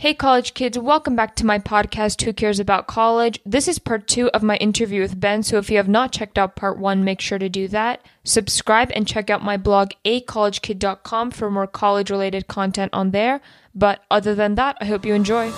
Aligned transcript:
Hey, 0.00 0.14
college 0.14 0.54
kids, 0.54 0.78
welcome 0.78 1.14
back 1.14 1.36
to 1.36 1.44
my 1.44 1.58
podcast, 1.58 2.22
Who 2.22 2.32
Cares 2.32 2.58
About 2.58 2.86
College? 2.86 3.38
This 3.44 3.68
is 3.68 3.78
part 3.78 4.06
two 4.06 4.30
of 4.30 4.42
my 4.42 4.56
interview 4.56 5.02
with 5.02 5.20
Ben, 5.20 5.42
so 5.42 5.58
if 5.58 5.70
you 5.70 5.76
have 5.76 5.90
not 5.90 6.10
checked 6.10 6.38
out 6.38 6.56
part 6.56 6.78
one, 6.78 7.04
make 7.04 7.20
sure 7.20 7.38
to 7.38 7.50
do 7.50 7.68
that. 7.68 8.00
Subscribe 8.24 8.90
and 8.94 9.06
check 9.06 9.28
out 9.28 9.44
my 9.44 9.58
blog, 9.58 9.90
acollegekid.com, 10.06 11.32
for 11.32 11.50
more 11.50 11.66
college 11.66 12.10
related 12.10 12.48
content 12.48 12.94
on 12.94 13.10
there. 13.10 13.42
But 13.74 14.02
other 14.10 14.34
than 14.34 14.54
that, 14.54 14.78
I 14.80 14.86
hope 14.86 15.04
you 15.04 15.12
enjoy. 15.12 15.52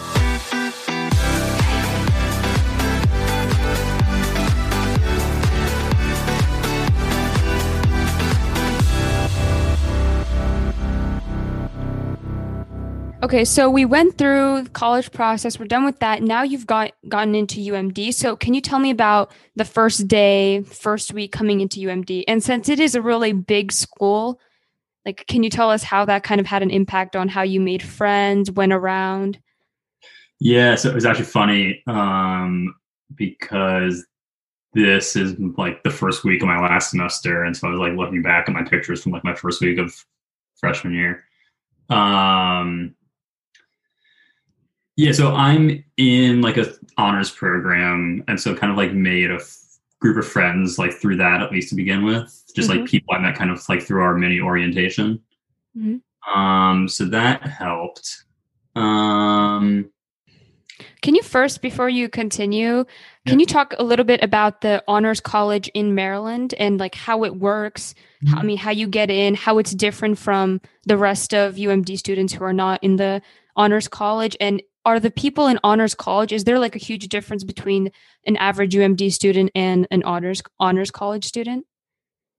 Okay, 13.23 13.45
so 13.45 13.71
we 13.71 13.85
went 13.85 14.19
through 14.19 14.63
the 14.63 14.71
college 14.71 15.13
process. 15.13 15.57
We're 15.57 15.67
done 15.67 15.85
with 15.85 16.01
that. 16.01 16.25
Now 16.25 16.43
you've 16.43 16.67
got 16.67 16.91
gotten 17.09 17.37
into 17.37 17.61
UMD. 17.61 18.13
So 18.15 18.35
can 18.35 18.53
you 18.53 18.61
tell 18.61 18.81
me 18.81 18.91
about 18.91 19.31
the 19.55 19.65
first 19.65 20.09
day, 20.09 20.63
first 20.63 21.15
week 21.15 21.31
coming 21.31 21.61
into 21.61 21.79
UMD? 21.79 22.25
And 22.27 22.43
since 22.43 22.69
it 22.69 22.81
is 22.81 22.97
a 22.97 23.03
really 23.03 23.33
big 23.33 23.71
school, 23.71 24.41
like 25.07 25.25
can 25.29 25.45
you 25.45 25.51
tell 25.51 25.71
us 25.71 25.85
how 25.85 26.05
that 26.07 26.25
kind 26.25 26.41
of 26.41 26.49
had 26.49 26.63
an 26.63 26.71
impact 26.71 27.15
on 27.15 27.29
how 27.29 27.43
you 27.43 27.61
made 27.61 27.81
friends, 27.81 28.51
went 28.51 28.73
around? 28.73 29.39
Yeah, 30.41 30.75
so 30.75 30.91
it 30.91 30.95
was 30.97 31.07
actually 31.07 31.27
funny 31.27 31.81
um, 31.87 32.75
because 33.15 34.05
this 34.75 35.15
is 35.15 35.39
like 35.57 35.85
the 35.85 35.91
first 35.91 36.25
week 36.25 36.43
of 36.43 36.49
my 36.49 36.61
last 36.61 36.91
semester, 36.91 37.45
and 37.45 37.57
so 37.57 37.69
I 37.69 37.71
was 37.71 37.79
like 37.79 37.97
looking 37.97 38.23
back 38.23 38.49
at 38.49 38.55
my 38.55 38.65
pictures 38.65 39.01
from 39.01 39.13
like 39.13 39.23
my 39.23 39.35
first 39.37 39.61
week 39.61 39.79
of 39.79 39.95
freshman 40.57 40.95
year. 40.95 41.23
Um, 41.89 42.97
yeah, 45.03 45.13
so 45.13 45.35
I'm 45.35 45.83
in 45.97 46.41
like 46.43 46.57
a 46.57 46.73
honors 46.97 47.31
program, 47.31 48.23
and 48.29 48.41
so 48.41 48.55
kind 48.55 48.71
of 48.71 48.77
like 48.77 48.93
made 48.93 49.31
a 49.31 49.37
f- 49.37 49.57
group 50.01 50.17
of 50.17 50.27
friends 50.27 50.79
like 50.79 50.93
through 50.93 51.17
that 51.17 51.41
at 51.43 51.53
least 51.53 51.69
to 51.71 51.75
begin 51.77 52.05
with, 52.05 52.43
just 52.55 52.69
Mhm. 52.71 52.81
like 52.81 52.89
people 52.89 53.15
I 53.15 53.19
met 53.19 53.35
kind 53.37 53.51
of 53.51 53.63
like 53.69 53.83
through 53.83 54.03
our 54.03 54.17
mini 54.17 54.41
orientation. 54.41 55.21
Mhm. 55.77 56.01
Um, 56.35 56.89
so 56.89 57.05
that 57.07 57.43
helped. 57.43 58.25
Um, 58.75 59.91
Can 61.01 61.15
you 61.15 61.23
first, 61.23 61.63
before 61.63 61.89
you 61.89 62.09
continue, 62.09 62.85
can 63.27 63.39
you 63.39 63.47
talk 63.47 63.75
a 63.79 63.85
little 63.85 64.05
bit 64.05 64.23
about 64.23 64.63
the 64.63 64.83
honors 64.89 65.21
college 65.21 65.69
in 65.75 65.95
Maryland 65.95 66.55
and 66.59 66.79
like 66.81 66.95
how 66.95 67.25
it 67.25 67.37
works? 67.37 67.95
How, 68.29 68.39
I 68.39 68.43
mean, 68.43 68.57
how 68.57 68.71
you 68.71 68.87
get 68.89 69.11
in, 69.11 69.35
how 69.35 69.59
it's 69.59 69.73
different 69.73 70.19
from 70.19 70.61
the 70.87 70.97
rest 70.97 71.35
of 71.35 71.57
UMD 71.57 71.97
students 71.99 72.33
who 72.33 72.43
are 72.45 72.53
not 72.53 72.83
in 72.83 72.97
the 72.97 73.21
honors 73.57 73.87
college, 73.89 74.37
and 74.41 74.63
are 74.85 75.01
the 75.01 75.11
people 75.11 75.47
in 75.47 75.59
honors 75.63 75.95
college? 75.95 76.33
Is 76.33 76.45
there 76.45 76.59
like 76.59 76.75
a 76.75 76.81
huge 76.81 77.09
difference 77.09 77.45
between 77.45 77.91
an 78.27 78.37
average 78.37 78.75
UMD 78.75 79.13
student 79.13 79.51
and 79.55 79.87
an 79.91 80.03
honors 80.03 80.43
honors 80.59 80.91
college 80.91 81.25
student? 81.25 81.67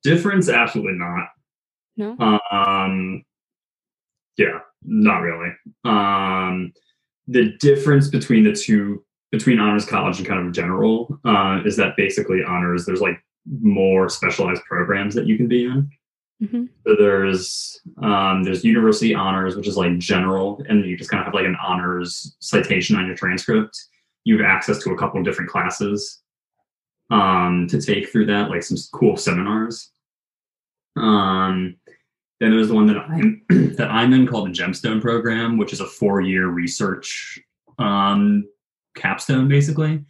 difference, 0.03 0.49
absolutely 0.49 0.93
not. 0.93 1.29
No. 1.95 2.17
Um, 2.51 3.23
yeah, 4.37 4.59
not 4.83 5.19
really. 5.19 5.51
Um, 5.85 6.73
the 7.27 7.53
difference 7.59 8.09
between 8.09 8.43
the 8.43 8.53
two, 8.53 9.03
between 9.31 9.59
honors 9.59 9.85
college 9.85 10.19
and 10.19 10.27
kind 10.27 10.45
of 10.45 10.53
general, 10.53 11.19
uh, 11.25 11.61
is 11.65 11.77
that 11.77 11.95
basically 11.95 12.43
honors, 12.43 12.85
there's 12.85 13.01
like 13.01 13.17
more 13.61 14.09
specialized 14.09 14.61
programs 14.63 15.15
that 15.15 15.25
you 15.25 15.37
can 15.37 15.47
be 15.47 15.65
in. 15.65 15.89
Hmm 16.39 16.65
So 16.85 16.95
there's 16.97 17.81
um, 18.01 18.43
there's 18.43 18.63
university 18.63 19.13
honors, 19.13 19.55
which 19.55 19.67
is 19.67 19.77
like 19.77 19.97
general, 19.97 20.63
and 20.67 20.85
you 20.85 20.97
just 20.97 21.09
kind 21.09 21.21
of 21.21 21.25
have 21.25 21.33
like 21.33 21.45
an 21.45 21.57
honors 21.63 22.35
citation 22.39 22.95
on 22.95 23.05
your 23.05 23.15
transcript. 23.15 23.77
You 24.23 24.37
have 24.37 24.45
access 24.45 24.79
to 24.79 24.91
a 24.91 24.97
couple 24.97 25.19
of 25.19 25.25
different 25.25 25.51
classes 25.51 26.21
um, 27.09 27.67
to 27.67 27.81
take 27.81 28.09
through 28.09 28.27
that, 28.27 28.49
like 28.49 28.63
some 28.63 28.77
cool 28.93 29.17
seminars. 29.17 29.89
Um, 30.95 31.75
then 32.39 32.51
there's 32.51 32.67
the 32.67 32.73
one 32.73 32.87
that 32.87 32.97
I'm 32.97 33.41
that 33.77 33.89
I'm 33.89 34.13
in 34.13 34.27
called 34.27 34.47
the 34.47 34.53
Gemstone 34.53 35.01
program, 35.01 35.57
which 35.57 35.73
is 35.73 35.79
a 35.79 35.85
four-year 35.85 36.47
research 36.47 37.39
um, 37.79 38.47
capstone, 38.95 39.47
basically. 39.47 40.03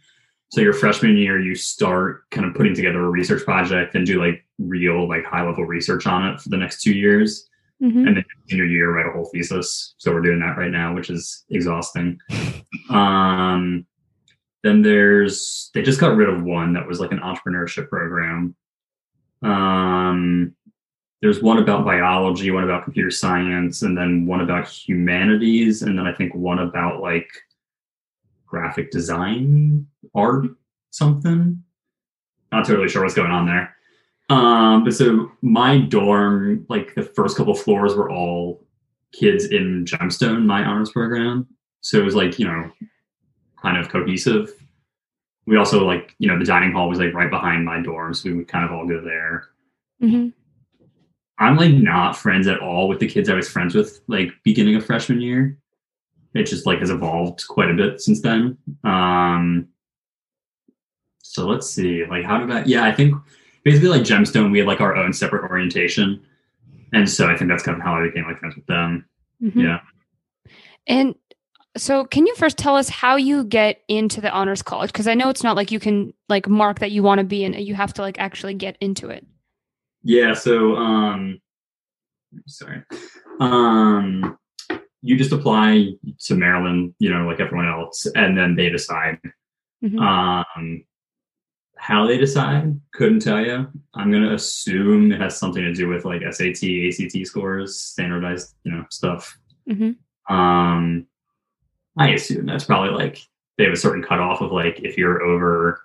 So 0.50 0.60
your 0.60 0.72
freshman 0.72 1.16
year, 1.16 1.40
you 1.40 1.54
start 1.54 2.28
kind 2.30 2.46
of 2.46 2.54
putting 2.54 2.74
together 2.74 3.04
a 3.04 3.10
research 3.10 3.44
project 3.44 3.94
and 3.94 4.06
do 4.06 4.20
like 4.20 4.43
real, 4.58 5.08
like 5.08 5.24
high-level 5.24 5.64
research 5.64 6.06
on 6.06 6.26
it 6.26 6.40
for 6.40 6.48
the 6.48 6.56
next 6.56 6.82
two 6.82 6.94
years, 6.94 7.48
hmm 7.80 8.06
and 8.06 8.16
then 8.16 8.24
senior 8.48 8.64
year 8.64 8.92
write 8.92 9.06
a 9.06 9.12
whole 9.12 9.26
thesis. 9.26 9.94
So 9.98 10.12
we're 10.12 10.22
doing 10.22 10.40
that 10.40 10.56
right 10.56 10.70
now, 10.70 10.94
which 10.94 11.10
is 11.10 11.44
exhausting. 11.50 12.18
Um, 12.90 13.86
then 14.62 14.82
there's 14.82 15.70
they 15.74 15.82
just 15.82 16.00
got 16.00 16.16
rid 16.16 16.28
of 16.28 16.42
one 16.42 16.72
that 16.74 16.86
was 16.86 17.00
like 17.00 17.12
an 17.12 17.18
entrepreneurship 17.18 17.88
program. 17.88 18.54
Um, 19.42 20.54
there's 21.20 21.42
one 21.42 21.58
about 21.58 21.84
biology, 21.84 22.50
one 22.50 22.64
about 22.64 22.84
computer 22.84 23.10
science, 23.10 23.82
and 23.82 23.96
then 23.96 24.26
one 24.26 24.40
about 24.40 24.68
humanities, 24.68 25.82
and 25.82 25.98
then 25.98 26.06
I 26.06 26.12
think 26.12 26.34
one 26.34 26.60
about 26.60 27.00
like 27.00 27.28
graphic 28.46 28.90
design, 28.90 29.86
art, 30.14 30.46
something. 30.90 31.62
Not 32.52 32.66
totally 32.66 32.88
sure 32.88 33.02
what's 33.02 33.14
going 33.14 33.32
on 33.32 33.46
there. 33.46 33.73
Um, 34.30 34.84
but 34.84 34.94
so 34.94 35.30
my 35.42 35.78
dorm, 35.78 36.64
like 36.68 36.94
the 36.94 37.02
first 37.02 37.36
couple 37.36 37.54
floors 37.54 37.94
were 37.94 38.10
all 38.10 38.64
kids 39.12 39.46
in 39.46 39.84
Gemstone, 39.84 40.46
my 40.46 40.64
honors 40.64 40.90
program. 40.90 41.46
So 41.80 41.98
it 41.98 42.04
was 42.04 42.14
like, 42.14 42.38
you 42.38 42.46
know, 42.46 42.70
kind 43.60 43.76
of 43.76 43.88
cohesive. 43.88 44.50
We 45.46 45.56
also 45.58 45.84
like, 45.84 46.14
you 46.18 46.28
know, 46.28 46.38
the 46.38 46.44
dining 46.44 46.72
hall 46.72 46.88
was 46.88 46.98
like 46.98 47.12
right 47.12 47.30
behind 47.30 47.64
my 47.64 47.82
dorm, 47.82 48.14
so 48.14 48.30
we 48.30 48.36
would 48.36 48.48
kind 48.48 48.64
of 48.64 48.72
all 48.72 48.86
go 48.86 49.00
there. 49.02 49.48
hmm 50.00 50.28
I'm 51.36 51.56
like 51.56 51.74
not 51.74 52.16
friends 52.16 52.46
at 52.46 52.60
all 52.60 52.86
with 52.86 53.00
the 53.00 53.08
kids 53.08 53.28
I 53.28 53.34
was 53.34 53.48
friends 53.48 53.74
with 53.74 54.00
like 54.06 54.30
beginning 54.44 54.76
of 54.76 54.86
freshman 54.86 55.20
year. 55.20 55.58
It 56.32 56.44
just 56.44 56.64
like 56.64 56.78
has 56.78 56.90
evolved 56.90 57.44
quite 57.48 57.70
a 57.70 57.74
bit 57.74 58.00
since 58.00 58.20
then. 58.22 58.56
Um 58.84 59.68
so 61.22 61.46
let's 61.46 61.68
see, 61.68 62.04
like 62.06 62.24
how 62.24 62.38
did 62.38 62.50
I 62.52 62.64
yeah, 62.64 62.84
I 62.84 62.92
think 62.92 63.16
basically 63.64 63.88
like 63.88 64.02
Gemstone, 64.02 64.52
we 64.52 64.58
had 64.58 64.68
like 64.68 64.80
our 64.80 64.94
own 64.94 65.12
separate 65.12 65.50
orientation. 65.50 66.22
And 66.92 67.08
so 67.10 67.28
I 67.28 67.36
think 67.36 67.50
that's 67.50 67.62
kind 67.62 67.76
of 67.76 67.82
how 67.82 67.94
I 67.94 68.06
became 68.06 68.24
like 68.24 68.38
friends 68.38 68.54
with 68.56 68.66
them. 68.66 69.06
hmm 69.40 69.58
Yeah. 69.58 69.80
And 70.86 71.14
so 71.76 72.04
can 72.04 72.26
you 72.26 72.34
first 72.36 72.56
tell 72.56 72.76
us 72.76 72.88
how 72.88 73.16
you 73.16 73.42
get 73.42 73.80
into 73.88 74.20
the 74.20 74.30
honors 74.30 74.62
college? 74.62 74.92
Because 74.92 75.08
I 75.08 75.14
know 75.14 75.28
it's 75.28 75.42
not 75.42 75.56
like 75.56 75.72
you 75.72 75.80
can 75.80 76.14
like 76.28 76.48
mark 76.48 76.78
that 76.78 76.92
you 76.92 77.02
want 77.02 77.18
to 77.18 77.24
be 77.24 77.42
in 77.42 77.54
it. 77.54 77.62
You 77.62 77.74
have 77.74 77.92
to 77.94 78.02
like 78.02 78.18
actually 78.18 78.54
get 78.54 78.76
into 78.80 79.08
it. 79.08 79.26
Yeah, 80.02 80.34
so 80.34 80.76
um 80.76 81.40
sorry. 82.46 82.82
Um 83.40 84.38
you 85.02 85.16
just 85.16 85.32
apply 85.32 85.88
to 86.20 86.34
Maryland, 86.34 86.94
you 86.98 87.10
know, 87.10 87.26
like 87.26 87.40
everyone 87.40 87.68
else, 87.68 88.06
and 88.14 88.38
then 88.38 88.54
they 88.54 88.70
decide. 88.70 89.18
Mhm. 89.82 89.98
Um 90.00 90.84
how 91.76 92.06
they 92.06 92.18
decide, 92.18 92.80
couldn't 92.92 93.20
tell 93.20 93.40
you. 93.40 93.68
I'm 93.94 94.10
gonna 94.10 94.34
assume 94.34 95.12
it 95.12 95.20
has 95.20 95.36
something 95.38 95.62
to 95.62 95.74
do 95.74 95.88
with 95.88 96.04
like 96.04 96.22
SAT, 96.22 96.62
ACT 96.62 97.26
scores, 97.26 97.80
standardized, 97.80 98.54
you 98.64 98.72
know, 98.72 98.84
stuff. 98.90 99.36
Mhm. 99.68 99.96
Um 100.28 101.06
I 101.98 102.10
assume 102.10 102.46
that's 102.46 102.64
probably 102.64 102.90
like 102.90 103.18
they 103.56 103.64
have 103.64 103.72
a 103.72 103.76
certain 103.76 104.02
cutoff 104.02 104.40
of 104.40 104.52
like 104.52 104.80
if 104.80 104.96
you're 104.96 105.22
over 105.22 105.80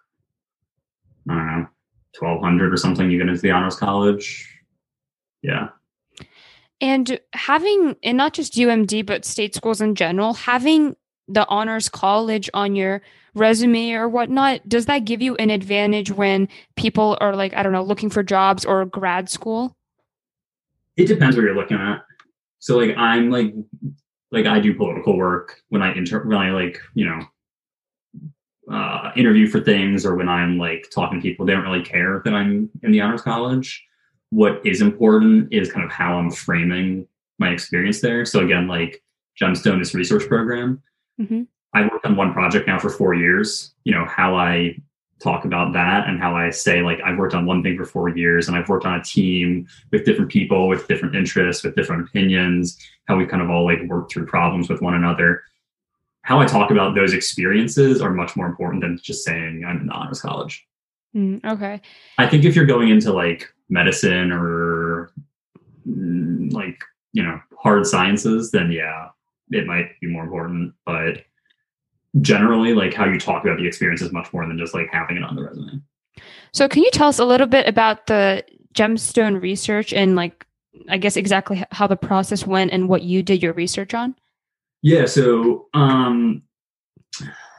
I 1.29 1.35
don't 1.35 1.47
know, 1.47 1.67
twelve 2.13 2.41
hundred 2.41 2.73
or 2.73 2.77
something, 2.77 3.09
you 3.11 3.17
get 3.19 3.27
into 3.29 3.41
the 3.41 3.51
honors 3.51 3.75
college. 3.75 4.47
Yeah. 5.41 5.69
And 6.81 7.19
having, 7.33 7.97
and 8.03 8.17
not 8.17 8.33
just 8.33 8.53
UMD, 8.53 9.05
but 9.05 9.25
state 9.25 9.53
schools 9.53 9.81
in 9.81 9.95
general, 9.95 10.33
having 10.33 10.95
the 11.29 11.47
honors 11.47 11.87
college 11.87 12.49
on 12.53 12.75
your 12.75 13.01
resume 13.35 13.91
or 13.91 14.09
whatnot, 14.09 14.67
does 14.67 14.87
that 14.87 15.05
give 15.05 15.21
you 15.21 15.35
an 15.35 15.49
advantage 15.49 16.11
when 16.11 16.49
people 16.75 17.17
are 17.21 17.35
like, 17.35 17.53
I 17.53 17.63
don't 17.63 17.71
know, 17.71 17.83
looking 17.83 18.09
for 18.09 18.23
jobs 18.23 18.65
or 18.65 18.85
grad 18.85 19.29
school? 19.29 19.75
It 20.97 21.07
depends 21.07 21.35
what 21.35 21.43
you're 21.43 21.55
looking 21.55 21.77
at. 21.77 22.03
So 22.59 22.77
like 22.77 22.97
I'm 22.97 23.29
like 23.29 23.53
like 24.31 24.45
I 24.45 24.59
do 24.59 24.73
political 24.73 25.17
work 25.17 25.61
when 25.69 25.81
I 25.81 25.93
inter 25.93 26.23
when 26.23 26.37
I 26.37 26.51
like, 26.51 26.79
you 26.93 27.05
know, 27.05 27.21
uh, 28.71 29.11
interview 29.15 29.47
for 29.47 29.59
things 29.61 30.05
or 30.05 30.15
when 30.15 30.29
I'm 30.29 30.57
like 30.57 30.89
talking 30.93 31.19
to 31.19 31.21
people, 31.21 31.45
they 31.45 31.53
don't 31.53 31.63
really 31.63 31.83
care 31.83 32.21
that 32.25 32.33
I'm 32.33 32.69
in 32.83 32.91
the 32.91 33.01
honors 33.01 33.21
college. 33.21 33.85
What 34.31 34.61
is 34.65 34.81
important 34.81 35.51
is 35.51 35.71
kind 35.71 35.85
of 35.85 35.91
how 35.91 36.15
I'm 36.15 36.29
framing 36.29 37.07
my 37.39 37.49
experience 37.49 38.01
there. 38.01 38.25
So 38.25 38.41
again, 38.41 38.67
like 38.67 39.01
Gemstone, 39.41 39.79
this 39.79 39.95
research 39.95 40.27
program, 40.27 40.81
Mhm. 41.19 41.47
I 41.73 41.83
worked 41.83 42.05
on 42.05 42.15
one 42.15 42.33
project 42.33 42.67
now 42.67 42.79
for 42.79 42.89
four 42.89 43.13
years. 43.13 43.73
You 43.83 43.93
know, 43.93 44.05
how 44.05 44.35
I 44.35 44.77
talk 45.21 45.43
about 45.43 45.73
that 45.73 46.07
and 46.07 46.17
how 46.19 46.33
I 46.35 46.49
say, 46.49 46.81
like, 46.81 46.99
I've 47.05 47.17
worked 47.17 47.35
on 47.35 47.45
one 47.45 47.61
thing 47.61 47.77
for 47.77 47.85
four 47.85 48.07
years 48.09 48.47
and 48.47 48.55
I've 48.57 48.69
worked 48.69 48.85
on 48.85 48.95
a 48.99 49.03
team 49.03 49.67
with 49.91 50.05
different 50.05 50.31
people, 50.31 50.67
with 50.69 50.87
different 50.87 51.13
interests, 51.15 51.61
with 51.63 51.75
different 51.75 52.07
opinions, 52.07 52.77
how 53.05 53.17
we 53.17 53.25
kind 53.25 53.41
of 53.43 53.49
all 53.49 53.65
like 53.65 53.81
work 53.87 54.09
through 54.09 54.25
problems 54.27 54.69
with 54.69 54.81
one 54.81 54.95
another. 54.95 55.43
how 56.23 56.39
I 56.39 56.45
talk 56.45 56.69
about 56.69 56.95
those 56.95 57.13
experiences 57.13 58.01
are 58.01 58.11
much 58.11 58.35
more 58.35 58.45
important 58.45 58.81
than 58.83 58.99
just 59.01 59.23
saying 59.25 59.63
I'm 59.65 59.81
in 59.81 59.87
the 59.87 59.93
honors 59.93 60.21
college. 60.21 60.65
Mm, 61.15 61.43
okay. 61.43 61.81
I 62.19 62.27
think 62.27 62.45
if 62.45 62.55
you're 62.55 62.65
going 62.65 62.89
into 62.89 63.11
like 63.11 63.51
medicine 63.69 64.31
or 64.31 65.11
mm, 65.87 66.53
like, 66.53 66.79
you 67.13 67.23
know, 67.23 67.41
hard 67.57 67.87
sciences, 67.87 68.51
then 68.51 68.71
yeah, 68.71 69.09
it 69.51 69.65
might 69.65 69.99
be 70.01 70.07
more 70.07 70.23
important. 70.23 70.73
But 70.85 71.23
generally, 72.21 72.73
like 72.73 72.93
how 72.93 73.05
you 73.05 73.19
talk 73.19 73.43
about 73.43 73.57
the 73.57 73.67
experience 73.67 74.01
is 74.01 74.11
much 74.11 74.31
more 74.33 74.45
than 74.47 74.57
just 74.57 74.73
like 74.73 74.87
having 74.91 75.17
it 75.17 75.23
on 75.23 75.35
the 75.35 75.43
resume. 75.43 75.81
So, 76.51 76.67
can 76.67 76.83
you 76.83 76.91
tell 76.91 77.07
us 77.07 77.19
a 77.19 77.25
little 77.25 77.47
bit 77.47 77.67
about 77.67 78.07
the 78.07 78.43
gemstone 78.73 79.41
research 79.41 79.93
and 79.93 80.15
like, 80.15 80.45
I 80.87 80.97
guess 80.97 81.17
exactly 81.17 81.63
how 81.71 81.87
the 81.87 81.95
process 81.95 82.45
went 82.45 82.71
and 82.71 82.89
what 82.89 83.03
you 83.03 83.23
did 83.23 83.41
your 83.41 83.53
research 83.53 83.93
on? 83.93 84.15
Yeah. 84.81 85.05
So, 85.05 85.67
um, 85.73 86.43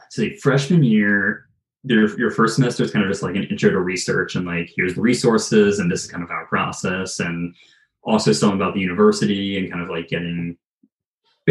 say 0.09 0.35
freshman 0.37 0.83
year, 0.83 1.47
your 1.83 2.17
your 2.19 2.31
first 2.31 2.55
semester 2.55 2.83
is 2.83 2.91
kind 2.91 3.05
of 3.05 3.11
just 3.11 3.23
like 3.23 3.35
an 3.35 3.45
intro 3.45 3.71
to 3.71 3.79
research 3.79 4.35
and 4.35 4.45
like 4.45 4.71
here's 4.75 4.95
the 4.95 5.01
resources 5.01 5.79
and 5.79 5.91
this 5.91 6.03
is 6.03 6.11
kind 6.11 6.23
of 6.23 6.29
our 6.29 6.45
process 6.45 7.19
and 7.19 7.55
also 8.03 8.31
some 8.31 8.53
about 8.53 8.73
the 8.73 8.79
university 8.79 9.57
and 9.57 9.71
kind 9.71 9.81
of 9.81 9.89
like 9.89 10.07
getting 10.07 10.57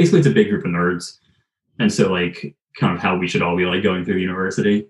basically 0.01 0.21
it's 0.21 0.29
a 0.29 0.31
big 0.31 0.49
group 0.49 0.65
of 0.65 0.71
nerds. 0.71 1.19
And 1.79 1.93
so 1.93 2.11
like 2.11 2.57
kind 2.79 2.95
of 2.97 3.03
how 3.03 3.19
we 3.19 3.29
should 3.29 3.43
all 3.43 3.55
be 3.55 3.67
like 3.67 3.83
going 3.83 4.03
through 4.03 4.17
university. 4.17 4.87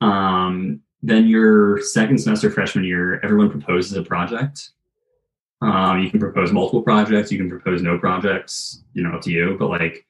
Um 0.00 0.80
then 1.02 1.26
your 1.26 1.80
second 1.80 2.18
semester 2.18 2.48
freshman 2.48 2.84
year 2.84 3.18
everyone 3.24 3.50
proposes 3.50 3.96
a 3.96 4.04
project. 4.04 4.70
Um 5.60 5.98
you 5.98 6.10
can 6.10 6.20
propose 6.20 6.52
multiple 6.52 6.82
projects 6.82 7.32
you 7.32 7.38
can 7.38 7.50
propose 7.50 7.82
no 7.82 7.98
projects 7.98 8.84
you 8.94 9.02
know 9.02 9.14
up 9.16 9.22
to 9.22 9.32
you 9.32 9.56
but 9.58 9.68
like 9.68 10.06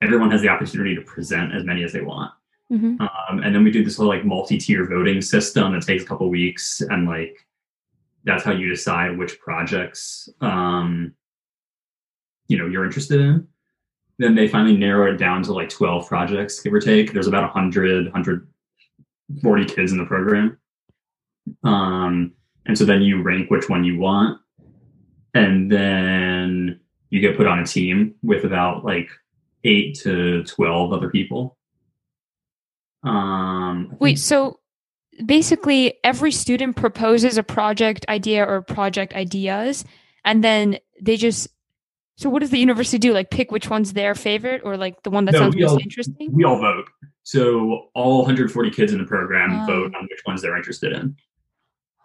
everyone 0.00 0.30
has 0.30 0.40
the 0.40 0.48
opportunity 0.48 0.94
to 0.94 1.02
present 1.02 1.54
as 1.54 1.64
many 1.64 1.84
as 1.84 1.92
they 1.92 2.00
want. 2.00 2.32
Mm-hmm. 2.72 3.02
um, 3.02 3.42
and 3.44 3.54
then 3.54 3.62
we 3.64 3.70
do 3.70 3.84
this 3.84 3.98
whole 3.98 4.06
like 4.06 4.24
multi-tier 4.24 4.86
voting 4.86 5.20
system 5.20 5.72
that 5.72 5.82
takes 5.82 6.04
a 6.04 6.06
couple 6.06 6.30
weeks 6.30 6.80
and 6.80 7.06
like 7.06 7.36
that's 8.24 8.44
how 8.44 8.52
you 8.52 8.66
decide 8.70 9.18
which 9.18 9.38
projects 9.40 10.30
um, 10.40 11.14
you 12.48 12.58
know 12.58 12.66
you're 12.66 12.84
interested 12.84 13.20
in 13.20 13.46
then 14.18 14.34
they 14.34 14.46
finally 14.46 14.76
narrow 14.76 15.12
it 15.12 15.16
down 15.16 15.42
to 15.42 15.52
like 15.52 15.68
12 15.68 16.06
projects 16.06 16.60
give 16.60 16.72
or 16.72 16.80
take 16.80 17.12
there's 17.12 17.26
about 17.26 17.42
100 17.42 18.06
140 18.06 19.64
kids 19.64 19.92
in 19.92 19.98
the 19.98 20.06
program 20.06 20.58
um, 21.64 22.32
and 22.66 22.78
so 22.78 22.84
then 22.84 23.02
you 23.02 23.22
rank 23.22 23.50
which 23.50 23.68
one 23.68 23.84
you 23.84 23.98
want 23.98 24.38
and 25.34 25.70
then 25.70 26.78
you 27.10 27.20
get 27.20 27.36
put 27.36 27.46
on 27.46 27.58
a 27.58 27.66
team 27.66 28.14
with 28.22 28.44
about 28.44 28.84
like 28.84 29.08
8 29.64 29.98
to 30.00 30.44
12 30.44 30.92
other 30.92 31.10
people 31.10 31.56
um, 33.02 33.96
Wait, 33.98 34.18
so 34.18 34.60
basically 35.24 35.94
every 36.04 36.32
student 36.32 36.76
proposes 36.76 37.36
a 37.36 37.42
project 37.42 38.06
idea 38.08 38.44
or 38.44 38.62
project 38.62 39.14
ideas, 39.14 39.84
and 40.24 40.42
then 40.42 40.78
they 41.00 41.16
just. 41.16 41.48
So 42.16 42.28
what 42.28 42.40
does 42.40 42.50
the 42.50 42.58
university 42.58 42.98
do? 42.98 43.12
Like 43.12 43.30
pick 43.30 43.50
which 43.50 43.70
one's 43.70 43.92
their 43.94 44.14
favorite, 44.14 44.62
or 44.64 44.76
like 44.76 45.02
the 45.02 45.10
one 45.10 45.24
that 45.24 45.32
No, 45.32 45.38
sounds 45.38 45.56
most 45.56 45.70
all- 45.70 45.78
interesting? 45.78 46.28
we 46.32 46.44
all 46.44 46.58
vote. 46.60 46.84
So 47.24 47.88
all 47.94 48.18
140 48.18 48.70
kids 48.70 48.92
in 48.92 48.98
the 48.98 49.04
program 49.04 49.62
Oh. 49.62 49.66
vote 49.66 49.94
on 49.94 50.04
which 50.04 50.20
ones 50.26 50.42
they're 50.42 50.56
interested 50.56 50.92
in. 50.92 51.16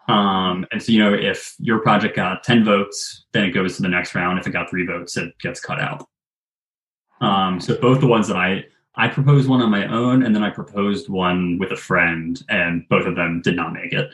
Um, 0.08 0.66
and 0.72 0.82
so 0.82 0.92
you 0.94 1.00
know, 1.00 1.14
if 1.14 1.54
your 1.60 1.80
project 1.80 2.16
got 2.16 2.44
10 2.44 2.64
votes, 2.64 3.26
then 3.34 3.44
it 3.44 3.52
goes 3.52 3.76
to 3.76 3.82
the 3.82 3.90
next 3.90 4.16
round. 4.16 4.40
If 4.40 4.48
it 4.48 4.52
got 4.52 4.70
three 4.70 4.86
votes, 4.86 5.18
it 5.18 5.38
gets 5.40 5.60
cut 5.60 5.80
out. 5.82 6.08
Um, 7.20 7.60
so 7.60 7.76
both 7.80 8.00
the 8.00 8.08
ones 8.08 8.28
that 8.28 8.38
I 8.38 8.66
I 9.00 9.08
proposed 9.10 9.48
one 9.48 9.62
on 9.62 9.70
my 9.70 9.86
own, 9.88 10.24
and 10.24 10.34
then 10.34 10.44
I 10.44 10.50
proposed 10.50 11.08
one 11.08 11.60
with 11.60 11.72
a 11.72 11.76
friend, 11.76 12.42
and 12.50 12.88
both 12.90 13.06
of 13.06 13.16
them 13.16 13.42
did 13.44 13.56
not 13.56 13.72
make 13.74 13.94
it. 13.94 14.10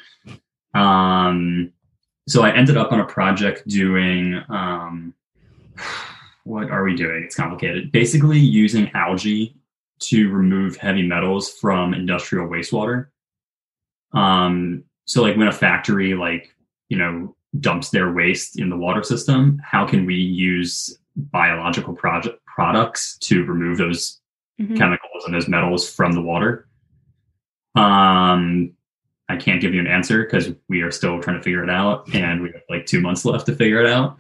Um, 0.74 1.72
so 2.28 2.42
I 2.44 2.52
ended 2.54 2.76
up 2.76 2.92
on 2.92 3.00
a 3.00 3.06
project 3.06 3.66
doing 3.68 4.42
um, 4.50 5.14
what 6.44 6.70
are 6.70 6.84
we 6.84 6.96
doing? 6.96 7.24
It's 7.24 7.36
complicated. 7.36 7.92
Basically, 7.92 8.40
using 8.40 8.92
algae 8.94 9.56
to 10.00 10.30
remove 10.30 10.76
heavy 10.76 11.04
metals 11.08 11.52
from 11.54 11.94
industrial 11.94 12.48
wastewater. 12.48 13.08
Um, 14.12 14.84
so 15.06 15.22
like 15.22 15.38
when 15.38 15.48
a 15.48 15.52
factory 15.52 16.14
like 16.14 16.54
you 16.90 16.98
know 16.98 17.36
dumps 17.60 17.90
their 17.90 18.12
waste 18.12 18.60
in 18.60 18.70
the 18.70 18.78
water 18.78 19.04
system, 19.04 19.62
how 19.64 19.86
can 19.86 20.06
we 20.06 20.16
use 20.16 20.98
biological 21.16 21.94
project 21.94 22.44
products 22.46 23.18
to 23.20 23.44
remove 23.46 23.78
those 23.78 24.20
Mhm. 24.60 24.78
chemicals 24.78 25.26
and 25.26 25.34
those 25.34 25.48
metals 25.48 25.92
from 25.92 26.12
the 26.12 26.22
water? 26.22 26.68
Um, 27.76 28.74
I 29.30 29.38
can't 29.38 29.62
give 29.62 29.74
you 29.74 29.80
an 29.80 29.88
answer 29.88 30.24
because 30.24 30.52
we 30.68 30.82
are 30.82 30.92
still 30.92 31.20
trying 31.22 31.38
to 31.38 31.44
figure 31.44 31.64
it 31.64 31.70
out, 31.70 32.14
and 32.14 32.42
we 32.42 32.52
have 32.52 32.62
like 32.70 32.86
two 32.86 33.02
months 33.02 33.26
left 33.26 33.46
to 33.48 33.56
figure 33.56 33.80
it 33.80 33.88
out. 33.88 34.18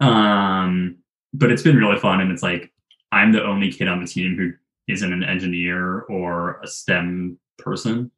Um, 0.00 0.96
but 1.32 1.50
it's 1.50 1.62
been 1.62 1.76
really 1.76 1.98
fun, 1.98 2.20
and 2.20 2.30
it's 2.30 2.42
like 2.42 2.72
I'm 3.12 3.32
the 3.32 3.44
only 3.44 3.72
kid 3.72 3.88
on 3.88 4.00
the 4.00 4.06
team 4.06 4.36
who 4.36 4.52
isn't 4.92 5.12
an 5.12 5.24
engineer 5.24 6.00
or 6.02 6.60
a 6.62 6.66
STEM 6.66 7.38
person, 7.58 8.10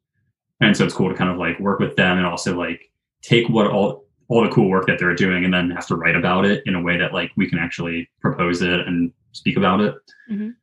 and 0.61 0.75
so 0.75 0.85
it's 0.85 0.93
cool 0.93 1.09
to 1.09 1.15
kind 1.15 1.29
of 1.29 1.37
like 1.37 1.59
work 1.59 1.79
with 1.79 1.95
them 1.95 2.17
and 2.17 2.25
also 2.25 2.57
like 2.57 2.91
take 3.21 3.47
what 3.49 3.67
all 3.67 4.05
all 4.27 4.43
the 4.43 4.49
cool 4.49 4.69
work 4.69 4.87
that 4.87 4.97
they're 4.97 5.13
doing 5.13 5.43
and 5.43 5.53
then 5.53 5.69
have 5.69 5.85
to 5.87 5.95
write 5.95 6.15
about 6.15 6.45
it 6.45 6.63
in 6.65 6.75
a 6.75 6.81
way 6.81 6.97
that 6.97 7.13
like 7.13 7.31
we 7.35 7.49
can 7.49 7.59
actually 7.59 8.09
propose 8.21 8.61
it 8.61 8.79
and 8.87 9.11
speak 9.33 9.57
about 9.57 9.81
it. 9.81 9.95
Mhm. 10.29 10.55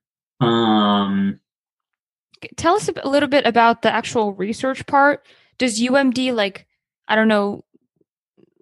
Um, 0.45 1.41
Tell 2.57 2.77
us 2.77 2.89
a 2.89 3.09
little 3.09 3.29
bit 3.29 3.45
about 3.47 3.83
the 3.83 3.93
actual 3.93 4.33
research 4.33 4.87
part. 4.87 5.27
Does 5.59 5.81
UMD 5.81 6.33
like 6.33 6.67
I 7.09 7.15
don't 7.17 7.29
know 7.29 7.65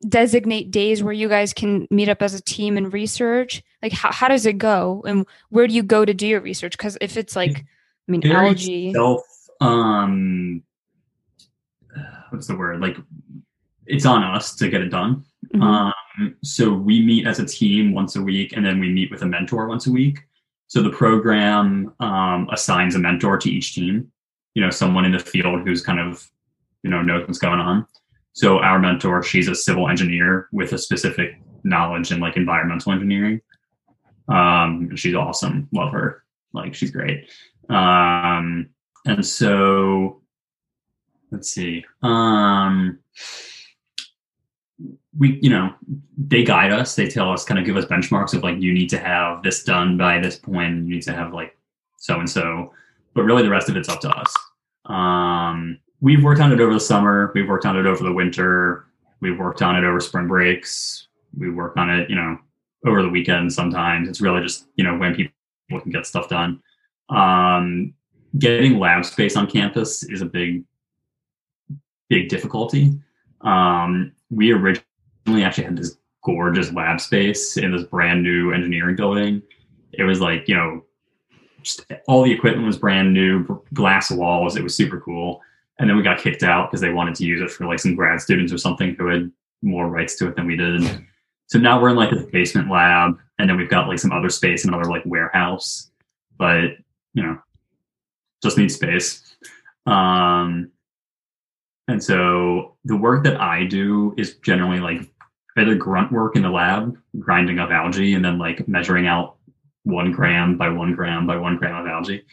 designate 0.09 0.71
days 0.71 1.03
where 1.03 1.13
you 1.13 1.29
guys 1.29 1.53
can 1.53 1.87
meet 1.91 2.09
up 2.09 2.23
as 2.23 2.35
a 2.35 2.43
team 2.43 2.77
and 2.77 2.93
research? 2.93 3.63
Like 3.83 3.93
how 3.93 4.13
how 4.13 4.29
does 4.29 4.47
it 4.47 4.59
go, 4.59 5.03
and 5.07 5.27
where 5.51 5.67
do 5.67 5.75
you 5.75 5.83
go 5.83 6.05
to 6.05 6.15
do 6.15 6.27
your 6.27 6.41
research? 6.41 6.73
Because 6.73 6.97
if 7.01 7.17
it's 7.17 7.37
like 7.37 7.65
I 8.09 8.13
mean 8.13 8.23
very 8.23 8.49
algae, 8.49 8.93
self 8.93 9.23
um 9.61 10.63
what's 12.31 12.47
the 12.47 12.57
word? 12.57 12.81
Like 12.81 12.97
it's 13.87 14.07
on 14.07 14.23
us 14.23 14.55
to 14.57 14.69
get 14.69 14.83
it 14.83 14.89
done. 14.89 15.25
Mhm. 15.55 15.63
um 15.63 16.35
so 16.43 16.73
we 16.73 17.03
meet 17.05 17.27
as 17.27 17.39
a 17.39 17.47
team 17.47 17.93
once 17.93 18.17
a 18.17 18.23
week 18.23 18.55
and 18.57 18.65
then 18.65 18.81
we 18.81 18.89
meet 18.89 19.11
with 19.11 19.23
a 19.23 19.27
mentor 19.27 19.69
once 19.69 19.87
a 19.87 19.93
week. 19.93 20.19
So 20.67 20.83
the 20.83 20.91
program 20.91 21.95
um 22.01 22.49
assigns 22.53 22.95
a 22.95 22.99
mentor 22.99 23.39
to 23.39 23.51
each 23.51 23.75
team. 23.75 24.11
You 24.55 24.63
know 24.63 24.71
someone 24.71 25.05
in 25.05 25.13
the 25.13 25.19
field 25.19 25.63
who's 25.67 25.83
kind 25.83 26.01
of 26.01 26.29
you 26.83 26.91
know 26.91 27.03
knows 27.03 27.27
what's 27.27 27.39
going 27.39 27.61
on 27.61 27.87
so 28.37 28.59
our 28.59 28.79
mentor 28.79 29.23
she's 29.23 29.49
a 29.49 29.55
civil 29.55 29.89
engineer 29.89 30.47
with 30.53 30.75
a 30.75 30.79
specific 30.79 31.41
knowledge 31.65 32.13
in 32.13 32.21
like 32.21 32.37
environmental 32.37 32.93
engineering. 32.93 33.41
Um 34.29 34.95
she's 34.95 35.15
awesome. 35.15 35.69
Love 35.73 35.93
her. 35.93 36.23
Like 36.53 36.75
she's 36.75 36.91
great. 36.91 37.31
Um 37.71 38.69
and 39.07 39.25
so 39.25 40.21
let's 41.31 41.49
see. 41.49 41.87
Um 42.03 42.99
we 45.19 45.39
you 45.41 45.49
know 45.49 45.73
they 46.19 46.45
guide 46.45 46.73
us. 46.73 46.95
They 46.95 47.09
tell 47.09 47.33
us 47.33 47.43
kind 47.43 47.59
of 47.59 47.65
give 47.65 47.79
us 47.79 47.87
benchmarks 47.87 48.35
of 48.35 48.43
like 48.43 48.61
you 48.61 48.75
need 48.75 48.91
to 48.91 48.99
have 48.99 49.43
this 49.43 49.65
done 49.65 49.97
by 49.97 50.21
this 50.21 50.39
point 50.39 50.85
you 50.85 50.95
need 50.97 51.03
to 51.05 51.15
have 51.15 51.33
like 51.33 51.57
so 51.97 52.21
and 52.21 52.29
so. 52.29 52.75
But 53.15 53.23
really 53.23 53.45
the 53.45 53.51
rest 53.51 53.71
of 53.71 53.77
it's 53.79 53.89
up 53.89 54.03
to 54.03 54.11
us. 54.11 54.35
Um 54.85 55.79
we've 56.07 56.23
worked 56.23 56.41
on 56.41 56.53
it 56.53 56.61
over 56.61 56.73
the 56.73 56.81
summer 56.81 57.33
we've 57.35 57.49
worked 57.49 57.67
on 57.67 57.77
it 57.77 57.87
over 57.87 58.03
the 58.03 58.13
winter 58.13 58.87
we've 59.21 59.39
worked 59.39 59.63
on 59.63 59.77
it 59.77 59.85
over 59.85 60.01
spring 60.01 60.29
breaks 60.29 61.09
we 61.37 61.51
work 61.51 61.77
on 61.77 61.91
it 61.91 62.09
you 62.09 62.17
know 62.17 62.39
over 62.87 63.03
the 63.03 63.09
weekend 63.09 63.53
sometimes. 63.53 64.09
It's 64.09 64.21
really 64.21 64.43
just 64.43 64.67
you 64.77 64.85
know 64.85 64.97
when 64.97 65.15
people 65.15 65.33
can 65.81 65.91
get 65.91 66.07
stuff 66.07 66.29
done. 66.29 66.63
Um 67.09 67.95
getting 68.39 68.79
lab 68.79 69.05
space 69.05 69.37
on 69.37 69.47
campus 69.47 70.03
is 70.05 70.23
a 70.23 70.27
big 70.27 70.65
big 72.09 72.29
difficulty. 72.29 72.99
Um 73.43 74.13
we 74.31 74.53
originally 74.53 75.43
actually 75.43 75.65
had 75.65 75.77
this 75.77 75.97
gorgeous 76.25 76.73
lab 76.73 77.01
space 77.01 77.57
in 77.57 77.73
this 77.73 77.85
brand 77.85 78.23
new 78.23 78.53
engineering 78.53 78.97
building. 78.97 79.43
It 79.93 80.05
was 80.05 80.21
like 80.21 80.49
you 80.49 80.55
know 80.55 80.85
all 82.07 82.23
the 82.23 82.33
equipment 82.33 82.67
was 82.67 82.79
brand 82.79 83.13
new 83.13 83.61
glass 83.75 84.09
walls 84.13 84.55
it 84.55 84.63
was 84.63 84.77
super 84.77 85.01
cool 85.01 85.41
and 85.79 85.89
then 85.89 85.97
we 85.97 86.03
got 86.03 86.19
kicked 86.19 86.43
out 86.43 86.71
because 86.71 86.81
they 86.81 86.93
wanted 86.93 87.15
to 87.15 87.25
use 87.25 87.41
it 87.41 87.51
for 87.51 87.67
like 87.67 87.79
some 87.79 87.95
grad 87.95 88.21
students 88.21 88.53
or 88.53 88.59
something 88.59 88.95
who 88.95 89.09
had 89.09 89.31
more 89.63 89.89
rights 89.89 90.17
to 90.17 90.29
it 90.29 90.37
than 90.37 90.47
we 90.47 90.57
did 90.57 90.83
so 91.47 91.59
now 91.59 91.81
we're 91.81 91.91
in 91.91 91.97
like 91.97 92.11
the 92.11 92.29
basement 92.33 92.71
lab 92.71 93.19
and 93.39 93.49
then 93.49 93.57
we've 93.57 93.71
got 93.71 93.89
like 93.89 93.99
some 93.99 94.13
other 94.13 94.29
space 94.29 94.65
in 94.65 94.73
another 94.73 94.91
like 94.91 95.03
warehouse 95.07 95.91
but 96.39 96.71
you 97.15 97.23
know 97.23 97.39
just 98.43 98.59
need 98.59 98.71
space 98.71 99.37
um 99.87 100.71
and 101.89 102.03
so 102.03 102.77
the 102.85 102.97
work 102.97 103.25
that 103.25 103.41
i 103.41 103.65
do 103.65 104.15
is 104.17 104.37
generally 104.37 104.81
like 104.81 105.11
either 105.57 105.75
grunt 105.75 106.13
work 106.13 106.37
in 106.37 106.43
the 106.43 106.51
lab 106.51 106.97
grinding 107.19 107.59
up 107.59 107.71
algae 107.71 108.15
and 108.15 108.25
then 108.25 108.39
like 108.39 108.69
measuring 108.69 109.07
out 109.07 109.37
one 109.87 110.11
gram 110.11 110.59
by 110.59 110.69
one 110.69 110.95
gram 110.95 111.27
by 111.27 111.37
one 111.37 111.57
gram 111.57 111.77
of 111.77 111.87
algae. 111.87 112.25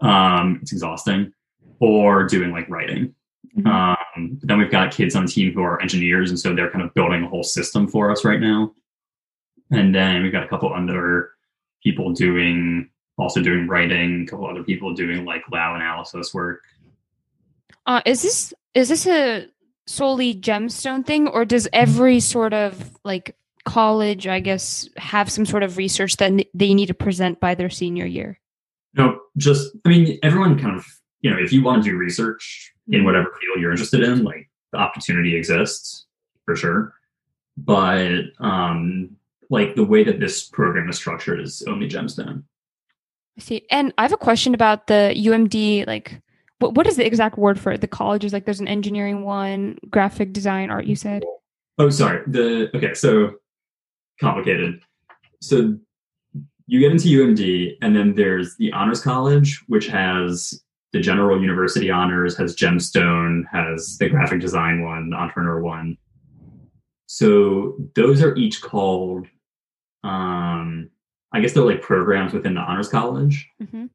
Um, 0.00 0.58
it's 0.62 0.72
exhausting. 0.72 1.32
Or 1.80 2.24
doing 2.24 2.50
like 2.50 2.68
writing. 2.68 3.14
Mhm. 3.56 3.66
Um, 3.66 4.36
but 4.40 4.48
then 4.48 4.58
we've 4.58 4.70
got 4.70 4.92
kids 4.92 5.14
on 5.14 5.26
the 5.26 5.30
team 5.30 5.52
who 5.52 5.62
are 5.62 5.80
engineers, 5.80 6.30
and 6.30 6.38
so 6.38 6.54
they're 6.54 6.70
kind 6.70 6.84
of 6.84 6.92
building 6.94 7.22
a 7.22 7.28
whole 7.28 7.44
system 7.44 7.88
for 7.88 8.10
us 8.10 8.24
right 8.24 8.40
now. 8.40 8.72
And 9.70 9.94
then 9.94 10.22
we've 10.22 10.32
got 10.32 10.44
a 10.44 10.48
couple 10.48 10.72
other 10.72 11.30
people 11.82 12.12
doing 12.12 12.90
also 13.18 13.42
doing 13.42 13.66
writing, 13.66 14.22
a 14.22 14.26
couple 14.26 14.46
other 14.46 14.62
people 14.62 14.94
doing 14.94 15.24
like 15.24 15.42
lab 15.50 15.76
analysis 15.76 16.32
work. 16.32 16.62
Uh, 17.86 18.00
is 18.06 18.22
this 18.22 18.54
is 18.74 18.88
this 18.88 19.06
a 19.06 19.48
solely 19.86 20.34
gemstone 20.34 21.04
thing, 21.04 21.28
or 21.28 21.44
does 21.44 21.68
every 21.72 22.20
sort 22.20 22.54
of 22.54 22.96
like 23.04 23.36
college, 23.64 24.26
I 24.26 24.40
guess, 24.40 24.88
have 24.96 25.30
some 25.30 25.44
sort 25.46 25.62
of 25.62 25.76
research 25.76 26.16
that 26.18 26.32
n- 26.32 26.44
they 26.54 26.74
need 26.74 26.86
to 26.86 26.94
present 26.94 27.40
by 27.40 27.54
their 27.54 27.70
senior 27.70 28.06
year? 28.06 28.38
No, 28.94 29.20
just 29.36 29.70
I 29.84 29.88
mean, 29.88 30.18
everyone 30.22 30.58
kind 30.58 30.76
of 30.76 30.86
you 31.20 31.30
know, 31.30 31.38
if 31.38 31.52
you 31.52 31.62
want 31.62 31.82
to 31.84 31.90
do 31.90 31.96
research 31.96 32.72
in 32.88 33.04
whatever 33.04 33.26
field 33.40 33.60
you're 33.60 33.70
interested 33.70 34.02
in, 34.02 34.24
like 34.24 34.48
the 34.72 34.78
opportunity 34.78 35.36
exists 35.36 36.06
for 36.44 36.56
sure. 36.56 36.94
But 37.56 38.22
um, 38.40 39.16
like 39.50 39.74
the 39.74 39.84
way 39.84 40.04
that 40.04 40.20
this 40.20 40.46
program 40.46 40.88
is 40.88 40.96
structured 40.96 41.40
is 41.40 41.62
only 41.66 41.88
gemstone. 41.88 42.44
I 43.36 43.40
see. 43.40 43.66
And 43.70 43.92
I 43.98 44.02
have 44.02 44.12
a 44.12 44.16
question 44.16 44.54
about 44.54 44.86
the 44.86 45.14
UMD. 45.16 45.86
Like, 45.86 46.20
what 46.58 46.74
what 46.74 46.86
is 46.86 46.96
the 46.96 47.06
exact 47.06 47.38
word 47.38 47.58
for 47.58 47.72
it? 47.72 47.80
The 47.80 47.86
colleges, 47.86 48.32
like, 48.32 48.44
there's 48.44 48.60
an 48.60 48.68
engineering 48.68 49.22
one, 49.24 49.78
graphic 49.90 50.32
design, 50.32 50.70
art. 50.70 50.86
You 50.86 50.96
said. 50.96 51.24
Oh, 51.78 51.90
sorry. 51.90 52.22
The 52.26 52.70
okay, 52.76 52.94
so 52.94 53.34
complicated. 54.20 54.80
So 55.40 55.78
you 56.66 56.80
get 56.80 56.90
into 56.90 57.08
UMD, 57.08 57.76
and 57.80 57.94
then 57.94 58.14
there's 58.14 58.56
the 58.56 58.72
honors 58.72 59.00
college, 59.00 59.62
which 59.68 59.86
has 59.86 60.60
the 60.92 61.00
general 61.00 61.40
university 61.40 61.90
honors, 61.90 62.36
has 62.36 62.56
gemstone, 62.56 63.44
has 63.52 63.98
the 63.98 64.08
graphic 64.08 64.40
design 64.40 64.82
one, 64.82 65.10
the 65.10 65.16
entrepreneur 65.16 65.60
one. 65.60 65.98
So 67.06 67.76
those 67.94 68.22
are 68.22 68.34
each 68.36 68.60
called, 68.60 69.26
um, 70.04 70.90
I 71.32 71.40
guess 71.40 71.52
they're 71.52 71.64
like 71.64 71.82
programs 71.82 72.32
within 72.32 72.54
the 72.54 72.60
honors 72.60 72.88
college. 72.88 73.48
hmm 73.70 73.86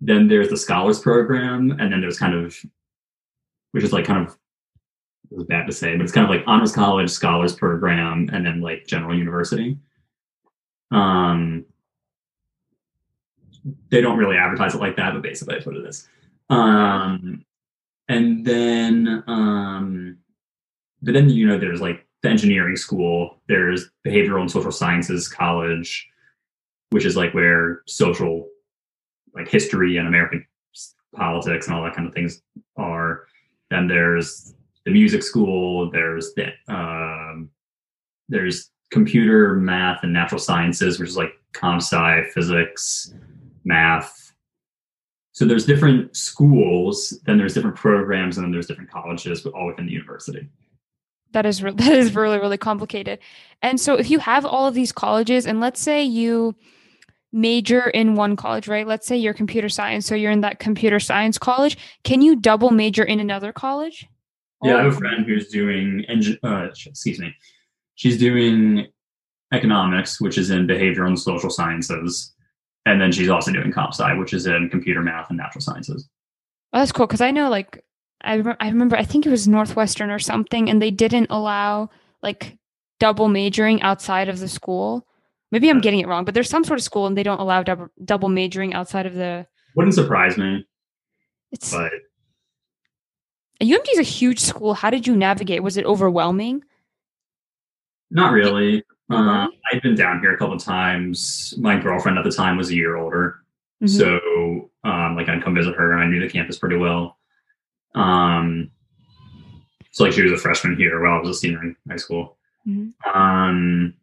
Then 0.00 0.28
there's 0.28 0.48
the 0.48 0.56
scholars 0.56 0.98
program, 1.00 1.70
and 1.72 1.92
then 1.92 2.00
there's 2.00 2.18
kind 2.18 2.34
of, 2.34 2.56
which 3.72 3.84
is 3.84 3.92
like 3.92 4.04
kind 4.04 4.26
of, 4.26 4.36
it 5.30 5.36
was 5.36 5.46
bad 5.46 5.66
to 5.66 5.72
say, 5.72 5.96
but 5.96 6.02
it's 6.02 6.12
kind 6.12 6.24
of 6.24 6.30
like 6.30 6.44
honors 6.46 6.72
college, 6.72 7.10
scholars 7.10 7.54
program, 7.54 8.28
and 8.32 8.44
then 8.44 8.60
like 8.60 8.86
general 8.86 9.16
university. 9.16 9.78
Um, 10.90 11.64
they 13.90 14.00
don't 14.00 14.18
really 14.18 14.36
advertise 14.36 14.74
it 14.74 14.80
like 14.80 14.96
that, 14.96 15.12
but 15.12 15.22
basically 15.22 15.54
that's 15.54 15.66
what 15.66 15.76
it 15.76 15.86
is. 15.86 16.08
Um, 16.54 17.44
and 18.08 18.44
then, 18.44 19.24
um, 19.26 20.18
but 21.02 21.14
then 21.14 21.28
you 21.28 21.46
know, 21.46 21.58
there's 21.58 21.80
like 21.80 22.06
the 22.22 22.28
engineering 22.28 22.76
school. 22.76 23.40
There's 23.48 23.90
behavioral 24.06 24.40
and 24.40 24.50
social 24.50 24.72
sciences 24.72 25.28
college, 25.28 26.08
which 26.90 27.04
is 27.04 27.16
like 27.16 27.34
where 27.34 27.82
social, 27.86 28.48
like 29.34 29.48
history 29.48 29.96
and 29.96 30.06
American 30.06 30.46
politics 31.14 31.66
and 31.66 31.76
all 31.76 31.84
that 31.84 31.94
kind 31.94 32.08
of 32.08 32.14
things 32.14 32.42
are. 32.76 33.26
Then 33.70 33.88
there's 33.88 34.54
the 34.84 34.90
music 34.90 35.22
school. 35.22 35.90
There's 35.90 36.34
the 36.34 36.52
um, 36.68 37.50
there's 38.28 38.70
computer, 38.90 39.54
math, 39.54 40.02
and 40.02 40.12
natural 40.12 40.38
sciences, 40.38 40.98
which 40.98 41.08
is 41.08 41.16
like 41.16 41.32
comp 41.52 41.82
sci, 41.82 42.22
physics, 42.32 43.14
math. 43.64 44.33
So 45.34 45.44
there's 45.44 45.66
different 45.66 46.16
schools, 46.16 47.12
then 47.26 47.38
there's 47.38 47.54
different 47.54 47.74
programs, 47.74 48.36
and 48.36 48.44
then 48.44 48.52
there's 48.52 48.68
different 48.68 48.90
colleges, 48.90 49.40
but 49.40 49.52
all 49.52 49.66
within 49.66 49.86
the 49.86 49.92
university. 49.92 50.48
That 51.32 51.44
is 51.44 51.60
re- 51.60 51.72
that 51.74 51.92
is 51.92 52.14
really 52.14 52.38
really 52.38 52.56
complicated. 52.56 53.18
And 53.60 53.80
so, 53.80 53.94
if 53.94 54.10
you 54.10 54.20
have 54.20 54.46
all 54.46 54.66
of 54.66 54.74
these 54.74 54.92
colleges, 54.92 55.44
and 55.44 55.60
let's 55.60 55.80
say 55.80 56.02
you 56.04 56.54
major 57.32 57.88
in 57.90 58.14
one 58.14 58.36
college, 58.36 58.68
right? 58.68 58.86
Let's 58.86 59.08
say 59.08 59.16
you're 59.16 59.34
computer 59.34 59.68
science, 59.68 60.06
so 60.06 60.14
you're 60.14 60.30
in 60.30 60.42
that 60.42 60.60
computer 60.60 61.00
science 61.00 61.36
college. 61.36 61.76
Can 62.04 62.22
you 62.22 62.36
double 62.36 62.70
major 62.70 63.02
in 63.02 63.18
another 63.18 63.52
college? 63.52 64.06
Yeah, 64.62 64.76
I 64.76 64.84
have 64.84 64.94
a 64.94 64.96
friend 64.96 65.26
who's 65.26 65.48
doing, 65.48 66.06
uh, 66.44 66.68
excuse 66.70 67.18
me, 67.18 67.34
she's 67.96 68.16
doing 68.18 68.86
economics, 69.52 70.20
which 70.20 70.38
is 70.38 70.50
in 70.50 70.66
behavioral 70.66 71.08
and 71.08 71.18
social 71.18 71.50
sciences, 71.50 72.32
and 72.86 73.00
then 73.00 73.12
she's 73.12 73.28
also 73.28 73.52
doing 73.52 73.72
comp 73.72 73.92
sci, 73.92 74.14
which 74.14 74.32
is 74.32 74.46
in 74.46 74.68
computer 74.70 75.02
math 75.02 75.28
and 75.30 75.38
natural 75.38 75.60
sciences. 75.62 76.08
Oh, 76.72 76.78
that's 76.80 76.92
cool 76.92 77.06
because 77.06 77.20
I 77.20 77.30
know 77.30 77.48
like 77.50 77.84
I 78.22 78.38
rem- 78.38 78.56
I 78.60 78.68
remember 78.68 78.96
I 78.96 79.04
think 79.04 79.26
it 79.26 79.30
was 79.30 79.46
Northwestern 79.48 80.10
or 80.10 80.18
something, 80.18 80.68
and 80.68 80.80
they 80.80 80.90
didn't 80.90 81.28
allow 81.30 81.90
like 82.22 82.56
double 83.00 83.28
majoring 83.28 83.82
outside 83.82 84.28
of 84.28 84.38
the 84.38 84.48
school. 84.48 85.06
Maybe 85.52 85.68
I'm 85.70 85.80
getting 85.80 86.00
it 86.00 86.08
wrong, 86.08 86.24
but 86.24 86.34
there's 86.34 86.48
some 86.50 86.64
sort 86.64 86.78
of 86.78 86.84
school 86.84 87.06
and 87.06 87.16
they 87.16 87.22
don't 87.22 87.40
allow 87.40 87.62
double 87.62 87.88
double 88.04 88.28
majoring 88.28 88.74
outside 88.74 89.06
of 89.06 89.14
the. 89.14 89.46
Wouldn't 89.76 89.94
surprise 89.94 90.36
me, 90.38 90.66
It's 91.52 91.72
but 91.72 91.92
UMD 93.62 93.86
is 93.92 93.98
a 93.98 94.02
huge 94.02 94.40
school. 94.40 94.74
How 94.74 94.90
did 94.90 95.06
you 95.06 95.16
navigate? 95.16 95.62
Was 95.62 95.76
it 95.76 95.84
overwhelming? 95.84 96.62
not 98.10 98.32
really. 98.32 98.82
Oh, 99.10 99.16
Uh. 99.16 99.48
I'd 99.72 99.82
been 99.82 99.94
down 99.94 100.20
here 100.20 100.34
a 100.34 100.38
couple 100.38 100.56
times. 100.58 101.54
My 101.58 101.78
girlfriend 101.78 102.18
at 102.18 102.24
the 102.24 102.30
time 102.32 102.56
was 102.56 102.70
a 102.70 102.74
year 102.74 102.96
older, 102.96 103.40
Mhm. 103.82 103.88
so 103.88 104.70
um, 104.84 105.16
like 105.16 105.28
I'd 105.28 105.42
come 105.42 105.54
visit 105.54 105.74
her, 105.76 105.92
and 105.92 106.02
I 106.02 106.06
knew 106.06 106.20
the 106.20 106.28
campus 106.28 106.58
pretty 106.58 106.76
well. 106.76 107.18
Um, 107.94 108.70
so 109.92 110.04
like 110.04 110.12
she 110.12 110.22
was 110.22 110.32
a 110.32 110.36
freshman 110.36 110.76
here 110.76 111.00
while 111.02 111.14
I 111.18 111.20
was 111.20 111.30
a 111.30 111.34
senior 111.34 111.62
in 111.62 111.76
high 111.88 111.96
school. 111.96 112.36
Mhm. 112.66 112.92
Um, 113.14 113.94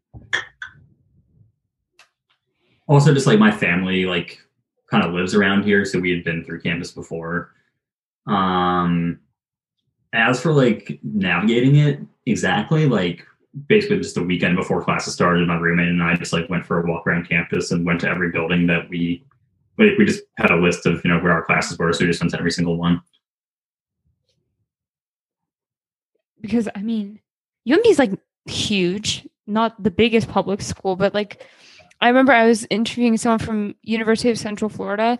also, 2.87 3.13
just 3.13 3.27
like 3.27 3.39
my 3.39 3.51
family, 3.51 4.05
like 4.05 4.39
kind 4.89 5.03
of 5.03 5.13
lives 5.13 5.33
around 5.35 5.63
here, 5.63 5.85
so 5.85 5.99
we 5.99 6.11
had 6.11 6.23
been 6.23 6.43
through 6.43 6.61
campus 6.61 6.91
before. 6.91 7.53
Um, 8.27 9.19
as 10.13 10.41
for 10.41 10.51
like 10.51 10.99
navigating 11.03 11.75
it 11.77 11.99
exactly, 12.25 12.85
like 12.85 13.25
basically 13.67 13.97
just 13.97 14.15
the 14.15 14.23
weekend 14.23 14.55
before 14.55 14.83
classes 14.83 15.13
started, 15.13 15.47
my 15.47 15.55
roommate 15.55 15.89
and 15.89 16.01
I 16.01 16.15
just 16.15 16.33
like 16.33 16.49
went 16.49 16.65
for 16.65 16.81
a 16.81 16.89
walk 16.89 17.05
around 17.05 17.27
campus 17.27 17.71
and 17.71 17.85
went 17.85 18.01
to 18.01 18.09
every 18.09 18.31
building 18.31 18.67
that 18.67 18.89
we 18.89 19.25
like 19.77 19.97
we 19.97 20.05
just 20.05 20.23
had 20.37 20.51
a 20.51 20.55
list 20.55 20.85
of 20.85 21.03
you 21.03 21.11
know 21.11 21.19
where 21.19 21.31
our 21.31 21.43
classes 21.43 21.77
were, 21.77 21.91
so 21.93 22.05
we 22.05 22.11
just 22.11 22.21
went 22.21 22.31
to 22.31 22.39
every 22.39 22.51
single 22.51 22.77
one. 22.77 23.01
because 26.41 26.67
I 26.75 26.81
mean, 26.81 27.19
UMD 27.67 27.85
is 27.85 27.99
like 27.99 28.11
huge, 28.45 29.27
not 29.47 29.81
the 29.81 29.91
biggest 29.91 30.27
public 30.27 30.61
school, 30.61 30.95
but 30.95 31.13
like 31.13 31.45
I 32.01 32.07
remember 32.07 32.33
I 32.33 32.47
was 32.47 32.65
interviewing 32.69 33.17
someone 33.17 33.39
from 33.39 33.75
University 33.83 34.29
of 34.29 34.39
Central 34.39 34.69
Florida, 34.69 35.19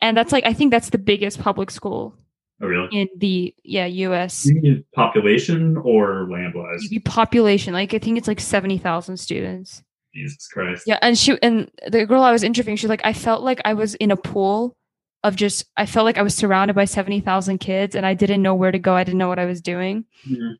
and 0.00 0.16
that's 0.16 0.32
like 0.32 0.46
I 0.46 0.52
think 0.52 0.70
that's 0.70 0.90
the 0.90 0.98
biggest 0.98 1.40
public 1.40 1.70
school 1.70 2.16
Oh 2.64 2.68
really? 2.68 2.88
in 2.92 3.08
the 3.16 3.54
yeah 3.62 3.86
U.S. 3.86 4.46
You 4.46 4.60
mean 4.60 4.84
population 4.94 5.76
or 5.76 6.28
land 6.30 6.54
wise? 6.54 6.88
Population, 7.04 7.74
like 7.74 7.92
I 7.94 7.98
think 7.98 8.18
it's 8.18 8.28
like 8.28 8.40
seventy 8.40 8.78
thousand 8.78 9.18
students. 9.18 9.82
Jesus 10.14 10.46
Christ. 10.48 10.84
Yeah, 10.86 10.98
and 11.02 11.18
she 11.18 11.36
and 11.42 11.70
the 11.88 12.06
girl 12.06 12.22
I 12.22 12.32
was 12.32 12.42
interviewing, 12.42 12.76
she's 12.76 12.88
like, 12.88 13.00
I 13.04 13.12
felt 13.12 13.42
like 13.42 13.60
I 13.64 13.74
was 13.74 13.94
in 13.96 14.10
a 14.10 14.16
pool 14.16 14.76
of 15.22 15.36
just. 15.36 15.66
I 15.76 15.86
felt 15.86 16.04
like 16.04 16.18
I 16.18 16.22
was 16.22 16.34
surrounded 16.34 16.74
by 16.74 16.84
seventy 16.84 17.20
thousand 17.20 17.58
kids, 17.58 17.94
and 17.94 18.06
I 18.06 18.14
didn't 18.14 18.40
know 18.42 18.54
where 18.54 18.72
to 18.72 18.78
go. 18.78 18.94
I 18.94 19.04
didn't 19.04 19.18
know 19.18 19.28
what 19.28 19.38
I 19.38 19.44
was 19.46 19.60
doing. 19.60 20.04
Mhm. 20.28 20.54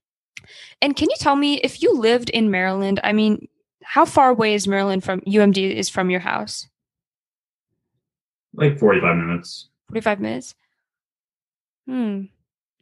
And 0.82 0.94
can 0.96 1.08
you 1.08 1.16
tell 1.18 1.36
me 1.36 1.54
if 1.58 1.82
you 1.82 1.96
lived 1.96 2.28
in 2.30 2.50
Maryland? 2.50 3.00
I 3.02 3.12
mean, 3.12 3.48
how 3.82 4.04
far 4.04 4.28
away 4.30 4.54
is 4.54 4.66
Maryland 4.68 5.02
from 5.04 5.20
UMD? 5.22 5.74
Is 5.74 5.88
from 5.88 6.10
your 6.10 6.20
house? 6.20 6.68
Like 8.52 8.78
forty 8.78 9.00
five 9.00 9.16
minutes. 9.16 9.68
Forty-five 9.88 10.20
minutes. 10.20 10.54
Hmm. 11.86 12.22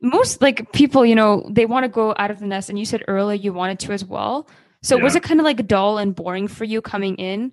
Most 0.01 0.43
like 0.43 0.73
people, 0.73 1.07
you 1.07 1.15
know, 1.15 1.49
they 1.51 1.65
want 1.67 1.85
to 1.85 1.89
go 1.89 2.15
out 2.19 2.31
of 2.31 2.41
the 2.41 2.47
nest, 2.47 2.69
and 2.69 2.79
you 2.79 2.85
said 2.85 3.05
earlier 3.09 3.37
you 3.37 3.53
wanted 3.53 3.79
to 3.81 3.93
as 3.93 4.05
well. 4.05 4.49
So 4.83 4.99
was 4.99 5.15
it 5.15 5.23
kind 5.23 5.39
of 5.39 5.45
like 5.45 5.65
dull 5.69 5.99
and 5.99 6.13
boring 6.15 6.49
for 6.49 6.65
you 6.65 6.83
coming 6.83 7.15
in? 7.15 7.53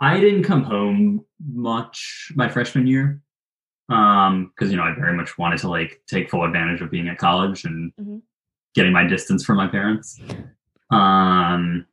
I 0.00 0.18
didn't 0.18 0.42
come 0.42 0.64
home 0.64 1.24
much 1.52 2.32
my 2.34 2.48
freshman 2.48 2.86
year. 2.88 3.22
Um, 3.88 4.50
because 4.54 4.70
you 4.72 4.76
know, 4.76 4.82
I 4.84 4.94
very 4.94 5.16
much 5.16 5.36
wanted 5.38 5.58
to 5.60 5.68
like 5.68 6.00
take 6.08 6.28
full 6.30 6.44
advantage 6.44 6.80
of 6.80 6.90
being 6.90 7.08
at 7.08 7.18
college 7.18 7.64
and 7.64 7.92
Mhm. 8.00 8.22
getting 8.74 8.92
my 8.92 9.04
distance 9.06 9.44
from 9.44 9.56
my 9.58 9.66
parents. 9.68 10.20
Um 10.90 11.86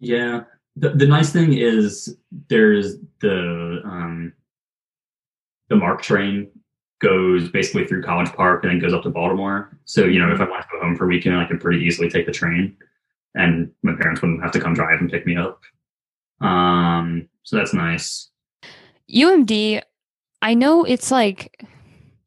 yeah. 0.00 0.44
The 0.76 0.90
the 0.90 1.06
nice 1.06 1.32
thing 1.32 1.54
is 1.54 2.16
there's 2.48 2.96
the 3.20 3.80
um 3.84 4.32
the 5.68 5.76
MARC 5.76 6.02
train 6.02 6.50
goes 7.00 7.50
basically 7.50 7.86
through 7.86 8.02
College 8.02 8.32
Park 8.32 8.64
and 8.64 8.72
then 8.72 8.78
goes 8.78 8.94
up 8.94 9.02
to 9.02 9.10
Baltimore. 9.10 9.78
So, 9.84 10.04
you 10.04 10.18
know, 10.18 10.32
if 10.32 10.40
I 10.40 10.48
want 10.48 10.62
to 10.62 10.68
go 10.72 10.80
home 10.80 10.96
for 10.96 11.04
a 11.04 11.08
weekend, 11.08 11.36
I 11.36 11.44
can 11.44 11.58
pretty 11.58 11.84
easily 11.84 12.08
take 12.08 12.26
the 12.26 12.32
train 12.32 12.76
and 13.34 13.70
my 13.82 13.94
parents 13.94 14.22
wouldn't 14.22 14.42
have 14.42 14.52
to 14.52 14.60
come 14.60 14.74
drive 14.74 15.00
and 15.00 15.10
pick 15.10 15.26
me 15.26 15.36
up. 15.36 15.60
Um, 16.40 17.28
so 17.42 17.56
that's 17.56 17.74
nice. 17.74 18.30
UMD, 19.14 19.82
I 20.42 20.54
know 20.54 20.84
it's 20.84 21.10
like, 21.10 21.62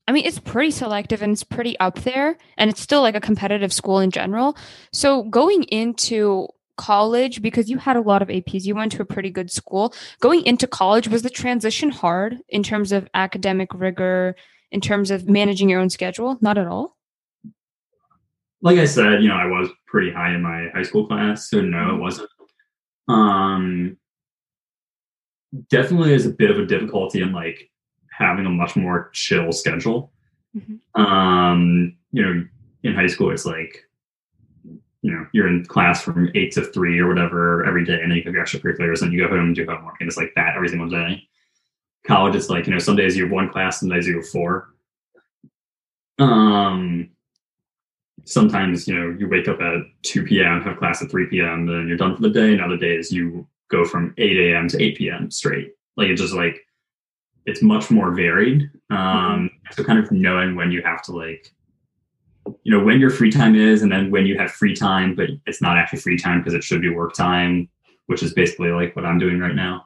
I 0.08 0.12
mean, 0.12 0.26
it's 0.26 0.40
pretty 0.40 0.72
selective 0.72 1.22
and 1.22 1.32
it's 1.32 1.44
pretty 1.44 1.78
up 1.80 2.00
there, 2.00 2.38
and 2.58 2.70
it's 2.70 2.82
still 2.82 3.02
like 3.02 3.16
a 3.16 3.22
competitive 3.22 3.74
school 3.74 4.00
in 4.00 4.12
general. 4.12 4.58
So 4.94 5.24
going 5.24 5.64
into 5.64 6.48
college, 6.80 7.42
because 7.42 7.70
you 7.70 7.78
had 7.78 7.98
a 7.98 8.02
lot 8.02 8.22
of 8.22 8.30
APs, 8.30 8.64
you 8.64 8.74
went 8.74 8.94
to 8.94 9.02
a 9.02 9.06
pretty 9.06 9.30
good 9.30 9.52
school. 9.52 9.94
Going 10.22 10.44
into 10.46 10.66
college, 10.66 11.10
was 11.10 11.22
the 11.22 11.30
transition 11.30 11.90
hard 11.92 12.38
in 12.48 12.64
terms 12.64 12.92
of 12.94 13.08
academic 13.14 13.70
rigor, 13.74 14.36
in 14.72 14.80
terms 14.80 15.12
of 15.12 15.28
managing 15.28 15.70
your 15.70 15.82
own 15.82 15.90
schedule? 15.90 16.38
Not 16.42 16.58
at 16.58 16.68
all. 16.68 16.96
Like 18.62 18.78
I 18.78 18.86
said, 18.86 19.22
you 19.22 19.28
know, 19.28 19.36
I 19.36 19.46
was 19.46 19.70
pretty 19.88 20.12
high 20.12 20.34
in 20.34 20.42
my 20.42 20.70
high 20.74 20.84
school 20.84 21.06
class, 21.06 21.50
so 21.50 21.62
no, 21.62 21.78
it 21.78 21.82
Mm-hmm. 21.82 22.00
wasn't. 22.00 22.30
Um, 23.10 23.98
definitely 25.70 26.14
is 26.14 26.26
a 26.26 26.32
bit 26.32 26.52
of 26.52 26.60
a 26.60 26.66
difficulty 26.66 27.22
in 27.22 27.34
like 27.34 27.70
having 28.12 28.46
a 28.46 28.50
much 28.50 28.76
more 28.76 29.10
chill 29.14 29.52
schedule. 29.52 30.12
Mhm. 30.56 30.80
Um, 31.00 31.98
you 32.12 32.24
know, 32.24 32.46
in 32.84 32.94
high 32.96 33.08
school, 33.08 33.32
it's 33.32 33.46
like, 33.46 33.84
you 35.02 35.12
know, 35.12 35.26
you're 35.32 35.48
in 35.48 35.66
class 35.66 36.02
from 36.02 36.30
eight 36.36 36.52
to 36.54 36.64
three 36.64 37.00
or 37.00 37.08
whatever 37.08 37.66
every 37.66 37.86
day, 37.86 38.00
and 38.02 38.12
then 38.12 38.18
you 38.18 38.24
have 38.24 38.34
your 38.34 38.46
extracurriculars, 38.46 39.02
and 39.02 39.14
you 39.14 39.20
go 39.20 39.30
home 39.30 39.48
and 39.48 39.56
do 39.56 39.66
homework, 39.66 39.96
and 40.00 40.08
it's 40.08 40.18
like 40.18 40.34
that 40.36 40.56
every 40.56 40.70
single 40.70 40.90
day. 40.90 41.24
College, 42.06 42.36
it's 42.36 42.50
like, 42.50 42.66
you 42.68 42.74
know, 42.74 42.80
some 42.80 42.96
days 42.96 43.16
you 43.16 43.24
have 43.24 43.32
one 43.32 43.50
class, 43.50 43.80
some 43.80 43.90
days 43.90 44.08
you 44.08 44.18
have 44.18 44.28
four. 44.30 44.74
Um, 46.18 47.10
sometimes, 48.26 48.88
you 48.88 48.96
know, 48.96 49.16
you 49.18 49.28
wake 49.28 49.48
up 49.48 49.62
at 49.62 49.82
2 50.04 50.24
p.m., 50.24 50.62
have 50.62 50.78
class 50.78 51.02
at 51.02 51.10
3 51.10 51.28
p.m., 51.28 51.66
then 51.66 51.88
you're 51.88 51.98
done 51.98 52.16
for 52.16 52.22
the 52.22 52.30
day, 52.30 52.54
and 52.54 52.62
other 52.62 52.78
days 52.78 53.12
you 53.12 53.48
go 53.70 53.86
from 53.86 54.14
8 54.18 54.38
a.m. 54.38 54.68
to 54.68 54.82
8 54.82 54.98
p.m. 54.98 55.32
straight. 55.32 55.74
Like 55.96 56.08
it's 56.10 56.22
just 56.22 56.34
like 56.34 56.66
it's 57.46 57.62
much 57.62 57.90
more 57.90 58.12
varied. 58.12 58.70
Um, 58.90 59.50
so 59.72 59.84
kind 59.84 60.00
of 60.00 60.12
knowing 60.12 60.56
when 60.56 60.72
you 60.72 60.82
have 60.84 61.02
to 61.04 61.12
like, 61.12 61.52
you 62.64 62.78
know, 62.78 62.84
when 62.84 63.00
your 63.00 63.10
free 63.10 63.32
time 63.32 63.56
is, 63.56 63.82
and 63.82 63.92
then 63.92 64.12
when 64.12 64.26
you 64.26 64.38
have 64.38 64.52
free 64.52 64.76
time, 64.76 65.16
but 65.16 65.30
it's 65.46 65.62
not 65.62 65.78
actually 65.78 66.00
free 66.00 66.18
time 66.18 66.40
because 66.40 66.54
it 66.54 66.64
should 66.64 66.82
be 66.82 66.90
work 66.90 67.14
time, 67.14 67.70
which 68.08 68.24
is 68.24 68.34
basically 68.34 68.70
like 68.70 68.96
what 68.96 69.06
I'm 69.06 69.20
doing 69.20 69.40
right 69.40 69.56
now. 69.56 69.86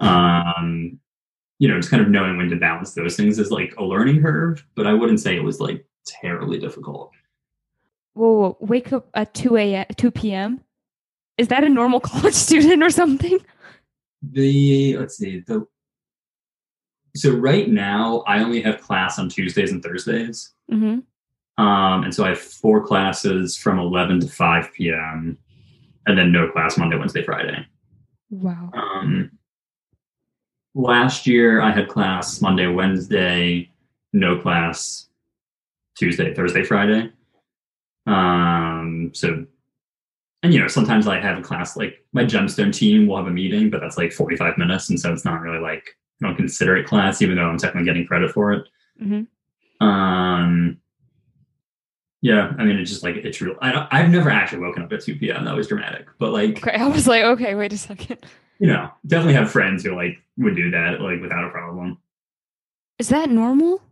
Um, 0.00 0.98
you 1.58 1.68
know, 1.68 1.76
just 1.76 1.90
kind 1.90 2.02
of 2.02 2.10
knowing 2.10 2.36
when 2.36 2.50
to 2.50 2.56
balance 2.56 2.94
those 2.94 3.16
things 3.16 3.38
is 3.38 3.50
like 3.50 3.74
a 3.78 3.84
learning 3.84 4.22
curve, 4.22 4.64
but 4.74 4.86
I 4.86 4.92
wouldn't 4.92 5.20
say 5.20 5.36
it 5.36 5.44
was 5.44 5.60
like 5.60 5.86
terribly 6.06 6.58
difficult. 6.58 7.10
Whoa, 8.14 8.32
whoa, 8.32 8.56
wake 8.60 8.92
up 8.92 9.08
at 9.14 9.34
2 9.34 9.56
a.m., 9.56 9.86
2 9.96 10.10
p.m. 10.10 10.60
Is 11.38 11.48
that 11.48 11.64
a 11.64 11.68
normal 11.68 12.00
college 12.10 12.34
student 12.34 12.82
or 12.82 12.90
something? 12.90 13.38
The 14.22 14.96
let's 14.96 15.18
see 15.18 15.40
the 15.40 15.66
so 17.16 17.30
right 17.30 17.68
now 17.68 18.24
I 18.26 18.40
only 18.40 18.60
have 18.62 18.80
class 18.80 19.18
on 19.18 19.28
Tuesdays 19.28 19.70
and 19.70 19.82
Thursdays. 19.82 20.52
Mm-hmm. 20.70 21.00
Um, 21.56 22.04
and 22.04 22.14
so 22.14 22.24
I 22.24 22.30
have 22.30 22.40
four 22.40 22.84
classes 22.84 23.56
from 23.56 23.78
11 23.78 24.20
to 24.20 24.28
5 24.28 24.72
p.m. 24.72 25.38
and 26.06 26.18
then 26.18 26.32
no 26.32 26.50
class 26.50 26.76
Monday, 26.76 26.96
Wednesday, 26.96 27.22
Friday. 27.22 27.64
Wow. 28.30 28.70
Um, 28.74 29.30
last 30.74 31.26
year 31.26 31.60
I 31.60 31.70
had 31.70 31.88
class 31.88 32.40
Monday, 32.40 32.66
Wednesday, 32.66 33.70
no 34.12 34.38
class 34.38 35.08
Tuesday, 35.96 36.34
Thursday, 36.34 36.64
Friday. 36.64 37.12
Um, 38.06 39.12
so, 39.14 39.46
and 40.42 40.52
you 40.52 40.60
know, 40.60 40.68
sometimes 40.68 41.06
I 41.06 41.20
have 41.20 41.38
a 41.38 41.42
class 41.42 41.76
like 41.76 42.04
my 42.12 42.24
gemstone 42.24 42.74
team 42.74 43.06
will 43.06 43.16
have 43.16 43.26
a 43.26 43.30
meeting, 43.30 43.70
but 43.70 43.80
that's 43.80 43.96
like 43.96 44.12
45 44.12 44.58
minutes. 44.58 44.90
And 44.90 44.98
so 44.98 45.12
it's 45.12 45.24
not 45.24 45.40
really 45.40 45.60
like, 45.60 45.96
I 46.20 46.26
don't 46.26 46.36
consider 46.36 46.76
it 46.76 46.86
class, 46.86 47.22
even 47.22 47.36
though 47.36 47.48
I'm 47.48 47.58
technically 47.58 47.86
getting 47.86 48.06
credit 48.06 48.32
for 48.32 48.52
it. 48.52 48.66
Mm-hmm. 49.02 49.86
Um, 49.86 50.80
yeah, 52.24 52.52
I 52.58 52.64
mean, 52.64 52.78
it's 52.78 52.90
just 52.90 53.02
like 53.02 53.16
it's 53.16 53.38
real. 53.42 53.54
I 53.60 53.70
don't, 53.70 53.86
I've 53.92 54.08
never 54.08 54.30
actually 54.30 54.60
woken 54.60 54.82
up 54.82 54.90
at 54.94 55.02
2 55.02 55.16
p.m. 55.16 55.44
That 55.44 55.54
was 55.54 55.68
dramatic, 55.68 56.06
but 56.18 56.32
like, 56.32 56.56
Okay, 56.66 56.74
I 56.74 56.86
was 56.86 57.06
like, 57.06 57.22
okay, 57.22 57.54
wait 57.54 57.70
a 57.74 57.76
second. 57.76 58.16
you 58.58 58.66
know, 58.66 58.90
definitely 59.06 59.34
have 59.34 59.50
friends 59.50 59.84
who 59.84 59.94
like 59.94 60.16
would 60.38 60.56
do 60.56 60.70
that 60.70 61.02
like 61.02 61.20
without 61.20 61.44
a 61.44 61.50
problem. 61.50 61.98
Is 62.98 63.10
that 63.10 63.28
normal? 63.28 63.82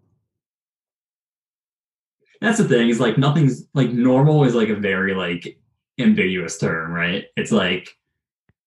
That's 2.40 2.57
the 2.59 2.64
thing 2.66 2.88
is 2.88 2.99
like 3.01 3.18
nothing's 3.18 3.66
like 3.75 3.90
normal 3.90 4.45
is 4.45 4.55
like 4.55 4.71
a 4.71 4.75
very 4.77 5.14
like 5.14 5.59
ambiguous 6.01 6.57
term, 6.59 6.90
right? 6.90 7.27
It's 7.37 7.53
like 7.53 7.88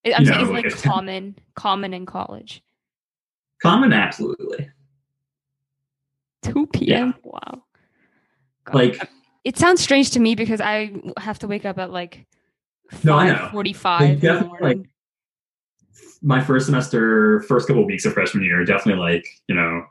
I- 0.06 0.14
I'm 0.14 0.24
saying 0.24 0.40
it's 0.42 0.50
like 0.50 0.82
common, 0.94 1.36
common 1.56 1.92
in 1.92 2.06
college. 2.06 2.62
common, 3.60 3.92
absolutely. 3.92 4.70
2 6.42 6.66
p.m. 6.68 7.14
Wow. 7.24 7.64
God. 8.64 8.74
Like, 8.74 9.10
it 9.46 9.56
sounds 9.56 9.80
strange 9.80 10.10
to 10.10 10.18
me 10.18 10.34
because 10.34 10.60
I 10.60 10.90
have 11.18 11.38
to 11.38 11.46
wake 11.46 11.64
up 11.64 11.78
at 11.78 11.92
like 11.92 12.26
No, 13.04 13.16
I 13.16 13.28
know. 13.28 13.48
5:45 13.52 14.10
in 14.10 14.20
the 14.20 14.44
morning. 14.44 14.78
like, 14.78 14.88
my 16.20 16.42
first 16.42 16.66
semester, 16.66 17.42
first 17.42 17.68
couple 17.68 17.82
of 17.82 17.86
weeks 17.86 18.04
of 18.04 18.12
freshman 18.12 18.42
year, 18.42 18.64
definitely 18.64 19.00
like 19.00 19.24
you 19.46 19.54
know, 19.54 19.86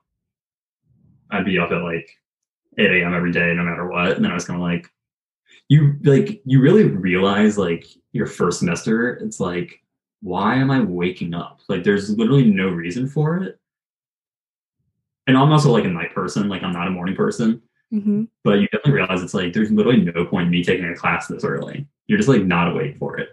I'd 1.32 1.46
be 1.46 1.58
up 1.58 1.72
at 1.72 1.82
like 1.82 2.10
8 2.78 2.92
a.m. 3.02 3.14
every 3.14 3.32
day, 3.32 3.54
no 3.54 3.64
matter 3.64 3.88
what. 3.88 4.12
And 4.12 4.26
then 4.26 4.32
I 4.32 4.34
was 4.34 4.44
kind 4.44 4.60
of 4.60 4.68
like, 4.68 4.90
you 5.70 5.96
like 6.04 6.42
you 6.44 6.60
really 6.60 6.84
realize 6.84 7.58
like 7.58 7.86
your 8.12 8.28
first 8.28 8.60
semester, 8.60 9.14
it's 9.16 9.40
like, 9.40 9.82
why 10.22 10.56
am 10.56 10.70
I 10.70 10.82
waking 10.82 11.34
up? 11.34 11.62
Like, 11.70 11.86
there's 11.86 12.10
literally 12.18 12.52
no 12.52 12.68
reason 12.68 13.08
for 13.08 13.38
it. 13.38 13.58
And 15.28 15.38
I'm 15.38 15.54
also 15.54 15.72
like 15.72 15.86
a 15.86 15.90
night 15.90 16.14
person, 16.14 16.50
like 16.50 16.62
I'm 16.62 16.74
not 16.74 16.88
a 16.88 16.92
morning 16.92 17.16
person. 17.16 17.62
Mhm. 17.94 18.28
But 18.44 18.60
you 18.60 18.68
definitely 18.68 18.94
realize 18.94 19.22
it's 19.22 19.34
like 19.34 19.54
there's 19.54 19.72
literally 19.72 20.02
no 20.02 20.26
point 20.26 20.46
in 20.46 20.52
me 20.52 20.64
taking 20.64 20.86
a 20.86 20.96
class 20.96 21.28
this 21.28 21.44
early. 21.44 21.88
You're 22.08 22.18
just 22.18 22.30
like 22.30 22.44
not 22.44 22.72
awake 22.72 22.98
for 22.98 23.18
it. 23.20 23.30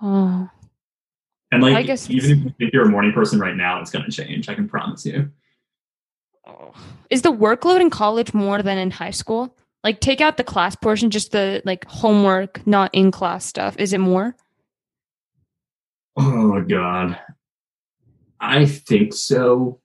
Oh. 0.00 0.48
And 1.50 1.62
like 1.62 1.76
I 1.76 1.82
guess 1.82 2.10
even 2.10 2.30
if 2.30 2.44
you 2.44 2.54
think 2.58 2.72
you're 2.72 2.86
a 2.86 2.90
morning 2.90 3.12
person 3.12 3.38
right 3.38 3.56
now, 3.56 3.80
it's 3.80 3.90
gonna 3.90 4.10
change. 4.10 4.48
I 4.48 4.54
can 4.54 4.68
promise 4.68 5.06
you. 5.06 5.30
Oh. 6.46 6.74
Is 7.10 7.22
the 7.22 7.32
workload 7.32 7.80
in 7.80 7.90
college 7.90 8.34
more 8.34 8.62
than 8.62 8.76
in 8.78 8.90
high 8.90 9.10
school? 9.10 9.56
Like 9.82 10.00
take 10.00 10.20
out 10.20 10.36
the 10.36 10.44
class 10.44 10.76
portion, 10.76 11.10
just 11.10 11.32
the 11.32 11.62
like 11.64 11.84
homework, 11.86 12.66
not 12.66 12.90
in 12.94 13.10
class 13.10 13.44
stuff. 13.44 13.76
Is 13.78 13.92
it 13.92 13.98
more? 13.98 14.36
Oh 16.16 16.60
god. 16.62 17.18
I 18.40 18.66
think 18.66 19.14
so. 19.14 19.80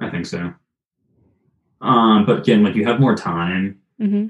I 0.00 0.10
think 0.10 0.26
so. 0.26 0.54
Um, 1.80 2.26
but 2.26 2.40
again, 2.40 2.62
like 2.64 2.74
you 2.74 2.84
have 2.86 3.00
more 3.00 3.14
time, 3.16 3.80
Mm-hmm. 4.00 4.28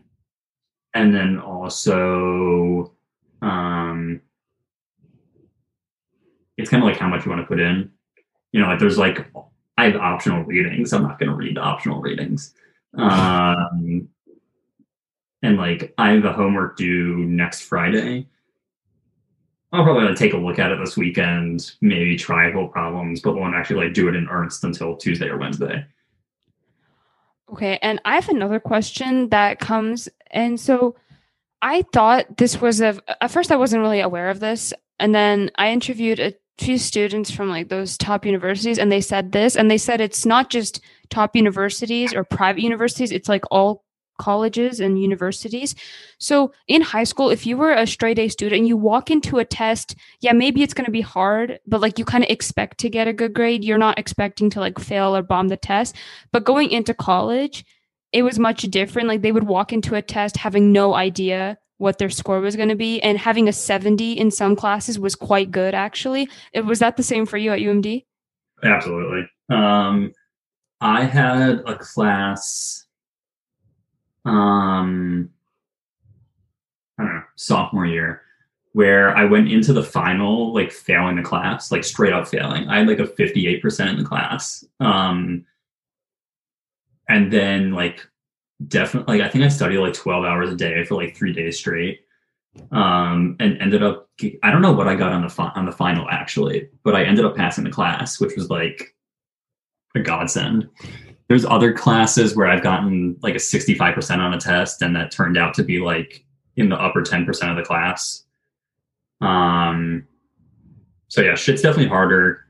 and 0.95 1.15
then 1.15 1.39
also, 1.39 2.95
um, 3.43 4.21
it's 6.57 6.71
kind 6.71 6.83
of 6.83 6.89
like 6.89 6.99
how 6.99 7.07
much 7.09 7.25
you 7.25 7.31
want 7.31 7.43
to 7.43 7.47
put 7.47 7.61
in. 7.61 7.91
You 8.53 8.61
know, 8.61 8.67
like 8.67 8.79
there's 8.79 8.97
like 8.99 9.27
I 9.77 9.85
have 9.85 9.97
optional 9.97 10.43
readings. 10.45 10.93
I'm 10.93 11.03
not 11.03 11.19
going 11.19 11.29
to 11.29 11.37
read 11.37 11.57
the 11.57 11.61
optional 11.61 12.01
readings. 12.01 12.55
Um, 12.95 14.09
and 15.43 15.57
like 15.59 15.95
I 15.99 16.13
have 16.13 16.25
a 16.25 16.33
homework 16.33 16.77
due 16.77 17.19
next 17.19 17.61
Friday. 17.63 18.27
I'll 19.71 19.85
probably 19.85 20.05
like, 20.09 20.17
take 20.17 20.33
a 20.33 20.39
look 20.39 20.59
at 20.59 20.73
it 20.73 20.79
this 20.83 20.97
weekend, 20.97 21.73
maybe 21.83 22.17
try 22.17 22.49
a 22.49 22.53
couple 22.53 22.69
problems, 22.69 23.21
but 23.21 23.37
won't 23.37 23.55
actually 23.55 23.85
like 23.85 23.95
do 23.95 24.09
it 24.09 24.17
in 24.17 24.27
earnest 24.29 24.65
until 24.65 24.97
Tuesday 24.97 25.29
or 25.29 25.37
Wednesday. 25.37 25.85
Okay, 27.53 27.79
and 27.81 28.01
I 28.05 28.15
have 28.17 28.29
another 28.29 28.61
question 28.61 29.31
that 29.31 29.59
comes, 29.59 30.09
and 30.31 30.61
so 30.61 30.97
I 31.63 31.83
thought 31.93 32.37
this 32.37 32.61
was 32.61 32.81
a. 32.81 33.01
At 33.23 33.31
first, 33.31 33.51
I 33.51 33.57
wasn't 33.57 33.83
really 33.83 34.01
aware 34.01 34.29
of 34.29 34.41
this, 34.41 34.75
and 34.99 35.15
then 35.15 35.51
I 35.57 35.71
interviewed 35.71 36.21
a 36.21 36.35
few 36.59 36.77
students 36.77 37.31
from 37.31 37.49
like 37.49 37.69
those 37.69 37.97
top 37.97 38.27
universities, 38.27 38.79
and 38.79 38.93
they 38.93 39.01
said 39.01 39.33
this, 39.33 39.57
and 39.57 39.71
they 39.71 39.79
said 39.79 40.01
it's 40.01 40.27
not 40.27 40.51
just 40.51 40.81
top 41.09 41.35
universities 41.35 42.13
or 42.15 42.23
private 42.23 42.63
universities; 42.63 43.13
it's 43.13 43.29
like 43.29 43.45
all 43.51 43.85
colleges 44.18 44.81
and 44.81 45.00
universities. 45.00 45.74
So 46.18 46.52
in 46.66 46.83
high 46.83 47.04
school, 47.04 47.31
if 47.31 47.46
you 47.46 47.57
were 47.57 47.72
a 47.72 47.87
straight 47.87 48.18
A 48.18 48.28
student 48.28 48.59
and 48.59 48.68
you 48.68 48.76
walk 48.76 49.11
into 49.11 49.38
a 49.38 49.44
test, 49.44 49.94
yeah, 50.20 50.33
maybe 50.33 50.62
it's 50.62 50.74
going 50.74 50.85
to 50.85 50.90
be 50.90 51.00
hard, 51.00 51.61
but 51.66 51.81
like 51.81 51.98
you 51.98 52.04
kind 52.04 52.24
of 52.24 52.31
expect 52.31 52.78
to 52.78 52.90
get 52.90 53.09
a 53.09 53.12
good 53.12 53.33
grade. 53.33 53.64
You're 53.64 53.78
not 53.78 53.98
expecting 53.98 54.50
to 54.50 54.61
like 54.61 54.78
fail 54.78 55.16
or 55.16 55.22
bomb 55.22 55.48
the 55.48 55.57
test. 55.57 55.96
But 56.33 56.44
going 56.44 56.70
into 56.70 56.92
college, 56.92 57.64
it 58.12 58.22
was 58.22 58.38
much 58.38 58.62
different. 58.62 59.09
Like 59.09 59.22
they 59.22 59.33
would 59.33 59.46
walk 59.46 59.72
into 59.72 59.94
a 59.94 60.02
test 60.02 60.37
having 60.37 60.72
no 60.72 60.94
idea 60.94 61.59
what 61.78 61.98
their 61.98 62.11
score 62.11 62.40
was 62.40 62.57
going 62.57 62.68
to 62.68 62.74
be, 62.74 63.00
and 63.02 63.16
having 63.16 63.48
a 63.48 63.52
70 63.52 64.12
in 64.12 64.33
some 64.33 64.57
classes 64.57 64.98
was 64.98 65.14
quite 65.14 65.52
good, 65.52 65.74
actually. 65.74 66.28
It, 66.52 66.66
was 66.66 66.81
that 66.81 66.96
the 66.96 67.04
same 67.04 67.24
for 67.24 67.38
you 67.38 67.52
at 67.52 67.61
UMD? 67.61 68.04
Absolutely. 68.64 69.31
Um, 69.48 70.12
I 70.81 71.04
had 71.04 71.62
a 71.66 71.76
class. 71.76 72.85
Um, 74.29 75.31
I 76.99 77.05
don't 77.05 77.14
know. 77.14 77.23
sophomore 77.37 77.87
year 77.87 78.23
where 78.73 79.17
I 79.17 79.25
went 79.25 79.51
into 79.51 79.73
the 79.73 79.83
final 79.83 80.53
like 80.53 80.71
failing 80.71 81.17
the 81.17 81.23
class, 81.23 81.73
like 81.73 81.85
straight 81.85 82.12
up 82.12 82.29
failing. 82.29 82.69
I 82.69 82.79
had 82.79 82.88
like 82.88 82.99
a 82.99 83.05
58% 83.07 83.88
in 83.88 83.97
the 83.97 84.05
class. 84.05 84.64
Um 84.81 85.45
and 87.09 87.33
then 87.33 87.73
like 87.73 88.07
definitely 88.67 89.19
like 89.19 89.27
I 89.27 89.31
think 89.31 89.45
I 89.45 89.49
studied 89.49 89.79
like 89.79 89.95
12 89.95 90.25
hours 90.25 90.51
a 90.51 90.57
day 90.57 90.85
for 90.85 90.95
like 90.97 91.17
3 91.17 91.33
days 91.33 91.59
straight. 91.59 92.01
Um 92.71 93.37
and 93.41 93.61
ended 93.61 93.83
up 93.83 94.09
I 94.43 94.51
don't 94.51 94.62
know 94.62 94.73
what 94.73 94.88
I 94.88 94.95
got 94.95 95.12
on 95.12 95.23
the 95.23 95.29
fi- 95.29 95.53
on 95.55 95.67
the 95.67 95.73
final 95.73 96.09
actually, 96.11 96.69
but 96.85 96.95
I 96.95 97.05
ended 97.05 97.25
up 97.25 97.37
passing 97.37 97.64
the 97.64 97.71
class, 97.71 98.21
which 98.21 98.37
was 98.37 98.51
like 98.51 98.95
a 99.95 100.01
godsend. 100.01 100.69
There's 101.29 101.45
other 101.45 101.73
classes 101.73 102.35
where 102.35 102.47
I've 102.47 102.62
gotten 102.62 103.17
like 103.23 103.35
a 103.35 103.38
65% 103.38 104.19
on 104.19 104.35
a 104.35 104.41
test 104.41 104.83
and 104.83 104.97
that 104.97 105.11
turned 105.11 105.37
out 105.37 105.55
to 105.55 105.62
be 105.62 105.79
like 105.79 106.25
in 106.57 106.69
the 106.69 106.77
upper 106.77 107.03
10% 107.03 107.51
of 107.51 107.57
the 107.57 107.62
class. 107.62 108.25
Um, 109.21 110.07
so 111.09 111.23
yeah, 111.23 111.35
shit's 111.35 111.62
definitely 111.62 111.88
harder. 111.88 112.47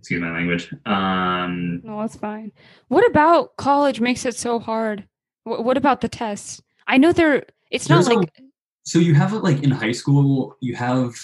Excuse 0.00 0.20
my 0.20 0.32
language. 0.32 0.72
Um, 0.86 1.82
no, 1.84 2.00
it's 2.02 2.16
fine. 2.16 2.52
What 2.88 3.06
about 3.10 3.56
college 3.56 4.00
makes 4.00 4.24
it 4.24 4.34
so 4.36 4.58
hard? 4.58 5.06
W- 5.44 5.62
what 5.62 5.76
about 5.76 6.00
the 6.00 6.08
tests? 6.08 6.62
I 6.86 6.96
know 6.98 7.12
they're. 7.12 7.44
It's 7.70 7.88
not 7.88 8.06
like. 8.06 8.28
A, 8.38 8.42
so 8.84 8.98
you 8.98 9.14
have 9.14 9.32
like 9.32 9.62
in 9.62 9.70
high 9.70 9.92
school, 9.92 10.56
you 10.60 10.74
have 10.76 11.14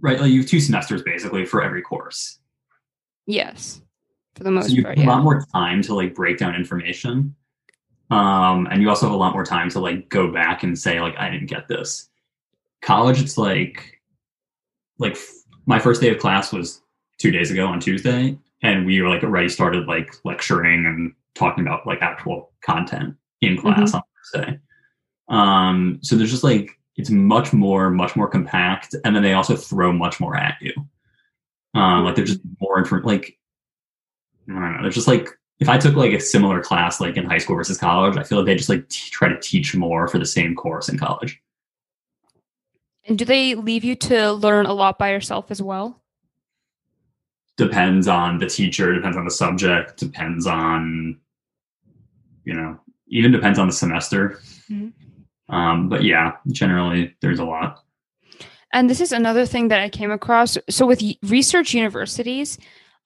right, 0.00 0.20
like 0.20 0.30
you 0.30 0.40
have 0.40 0.50
two 0.50 0.60
semesters 0.60 1.02
basically 1.02 1.46
for 1.46 1.62
every 1.62 1.82
course. 1.82 2.38
Yes, 3.26 3.80
for 4.34 4.44
the 4.44 4.50
most 4.50 4.68
so 4.68 4.74
you 4.74 4.82
part. 4.82 4.98
have 4.98 5.04
yeah. 5.04 5.10
a 5.10 5.14
lot 5.14 5.24
more 5.24 5.44
time 5.52 5.82
to 5.82 5.94
like 5.94 6.14
break 6.14 6.38
down 6.38 6.54
information. 6.54 7.34
Um, 8.10 8.68
and 8.70 8.82
you 8.82 8.88
also 8.88 9.06
have 9.06 9.14
a 9.14 9.18
lot 9.18 9.32
more 9.32 9.44
time 9.44 9.70
to 9.70 9.80
like 9.80 10.08
go 10.08 10.30
back 10.30 10.62
and 10.62 10.78
say 10.78 11.00
like 11.00 11.16
I 11.16 11.30
didn't 11.30 11.48
get 11.48 11.68
this 11.68 12.10
college 12.82 13.20
it's 13.22 13.38
like 13.38 14.00
like 14.98 15.16
my 15.66 15.78
first 15.78 16.00
day 16.00 16.10
of 16.10 16.18
class 16.18 16.52
was 16.52 16.82
two 17.18 17.30
days 17.30 17.50
ago 17.50 17.66
on 17.66 17.80
tuesday 17.80 18.36
and 18.62 18.84
we 18.84 19.00
were 19.00 19.08
like 19.08 19.22
already 19.22 19.48
started 19.48 19.86
like 19.86 20.14
lecturing 20.24 20.84
and 20.84 21.12
talking 21.34 21.64
about 21.64 21.86
like 21.86 22.02
actual 22.02 22.52
content 22.62 23.14
in 23.40 23.56
class 23.56 23.92
mm-hmm. 23.92 23.96
on 23.96 24.02
thursday 24.34 24.60
um 25.28 25.98
so 26.02 26.16
there's 26.16 26.30
just 26.30 26.44
like 26.44 26.70
it's 26.96 27.10
much 27.10 27.52
more 27.52 27.88
much 27.88 28.16
more 28.16 28.28
compact 28.28 28.94
and 29.04 29.14
then 29.14 29.22
they 29.22 29.32
also 29.32 29.56
throw 29.56 29.92
much 29.92 30.20
more 30.20 30.36
at 30.36 30.56
you 30.60 30.72
um 31.74 32.04
like 32.04 32.16
they're 32.16 32.24
just 32.24 32.40
more 32.60 32.82
different 32.82 33.06
like 33.06 33.38
i 34.48 34.52
don't 34.52 34.76
know 34.76 34.82
they're 34.82 34.90
just 34.90 35.08
like 35.08 35.28
if 35.60 35.68
i 35.68 35.78
took 35.78 35.94
like 35.94 36.12
a 36.12 36.20
similar 36.20 36.60
class 36.60 37.00
like 37.00 37.16
in 37.16 37.24
high 37.24 37.38
school 37.38 37.56
versus 37.56 37.78
college 37.78 38.16
i 38.16 38.22
feel 38.22 38.38
like 38.38 38.46
they 38.46 38.54
just 38.54 38.68
like 38.68 38.88
t- 38.88 39.10
try 39.10 39.28
to 39.28 39.38
teach 39.40 39.74
more 39.74 40.08
for 40.08 40.18
the 40.18 40.26
same 40.26 40.54
course 40.54 40.88
in 40.88 40.98
college 40.98 41.42
and 43.06 43.18
do 43.18 43.24
they 43.24 43.54
leave 43.54 43.84
you 43.84 43.96
to 43.96 44.32
learn 44.32 44.66
a 44.66 44.72
lot 44.72 44.98
by 44.98 45.10
yourself 45.10 45.50
as 45.50 45.60
well? 45.60 46.00
Depends 47.56 48.08
on 48.08 48.38
the 48.38 48.46
teacher, 48.46 48.94
depends 48.94 49.16
on 49.16 49.24
the 49.24 49.30
subject, 49.30 49.98
depends 49.98 50.46
on, 50.46 51.18
you 52.44 52.54
know, 52.54 52.78
even 53.08 53.32
depends 53.32 53.58
on 53.58 53.66
the 53.66 53.72
semester. 53.72 54.40
Mm-hmm. 54.70 55.54
Um, 55.54 55.88
but 55.88 56.02
yeah, 56.02 56.36
generally 56.48 57.14
there's 57.20 57.40
a 57.40 57.44
lot. 57.44 57.84
And 58.72 58.88
this 58.88 59.02
is 59.02 59.12
another 59.12 59.44
thing 59.44 59.68
that 59.68 59.80
I 59.80 59.90
came 59.90 60.10
across. 60.10 60.56
So 60.70 60.86
with 60.86 61.02
research 61.24 61.74
universities, 61.74 62.56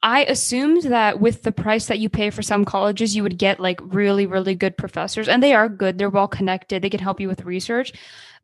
I 0.03 0.25
assumed 0.25 0.85
that 0.85 1.21
with 1.21 1.43
the 1.43 1.53
price 1.53 1.87
that 1.87 1.99
you 1.99 2.09
pay 2.09 2.31
for 2.31 2.43
some 2.43 2.65
colleges, 2.65 3.17
you 3.17 3.23
would 3.23 3.39
get 3.39 3.59
like 3.59 3.81
really, 3.83 4.27
really 4.27 4.55
good 4.55 4.77
professors. 4.77 5.29
And 5.29 5.43
they 5.43 5.55
are 5.55 5.69
good. 5.69 5.99
They're 5.99 6.11
well 6.11 6.29
connected. 6.29 6.83
They 6.83 6.91
can 6.91 7.01
help 7.01 7.21
you 7.21 7.29
with 7.29 7.45
research. 7.45 7.93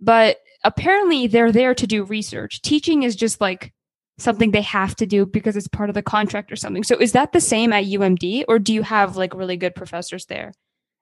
But 0.01 0.38
apparently 0.65 1.27
they're 1.27 1.53
there 1.53 1.75
to 1.75 1.87
do 1.87 2.05
research. 2.05 2.62
Teaching 2.62 3.03
is 3.03 3.15
just 3.15 3.41
like 3.41 3.73
something 4.19 4.51
they 4.51 4.62
have 4.62 4.95
to 4.97 5.07
do 5.07 5.27
because 5.27 5.57
it's 5.57 5.69
part 5.69 5.88
of 5.88 5.95
the 5.95 6.03
contract 6.03 6.51
or 6.53 6.57
something. 6.57 6.85
So 6.85 6.97
is 6.97 7.12
that 7.12 7.33
the 7.33 7.41
same 7.41 7.73
at 7.73 7.85
UMD 7.85 8.45
or 8.49 8.59
do 8.59 8.73
you 8.73 8.83
have 8.83 9.17
like 9.17 9.35
really 9.35 9.57
good 9.57 9.75
professors 9.75 10.27
there? 10.27 10.53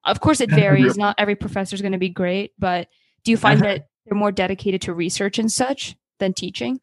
Of 0.05 0.21
course 0.21 0.41
it 0.41 0.51
varies. 0.51 0.97
Not 0.97 1.17
every 1.19 1.35
professor 1.35 1.75
is 1.75 1.83
going 1.83 1.93
to 1.93 1.99
be 1.99 2.09
great, 2.09 2.53
but 2.59 2.89
do 3.25 3.31
you 3.31 3.37
find 3.37 3.61
that 3.61 3.87
they're 4.07 4.19
more 4.19 4.33
dedicated 4.33 4.83
to 4.83 4.95
research 4.95 5.39
and 5.39 5.53
such 5.53 5.97
than 6.19 6.33
teaching? 6.33 6.81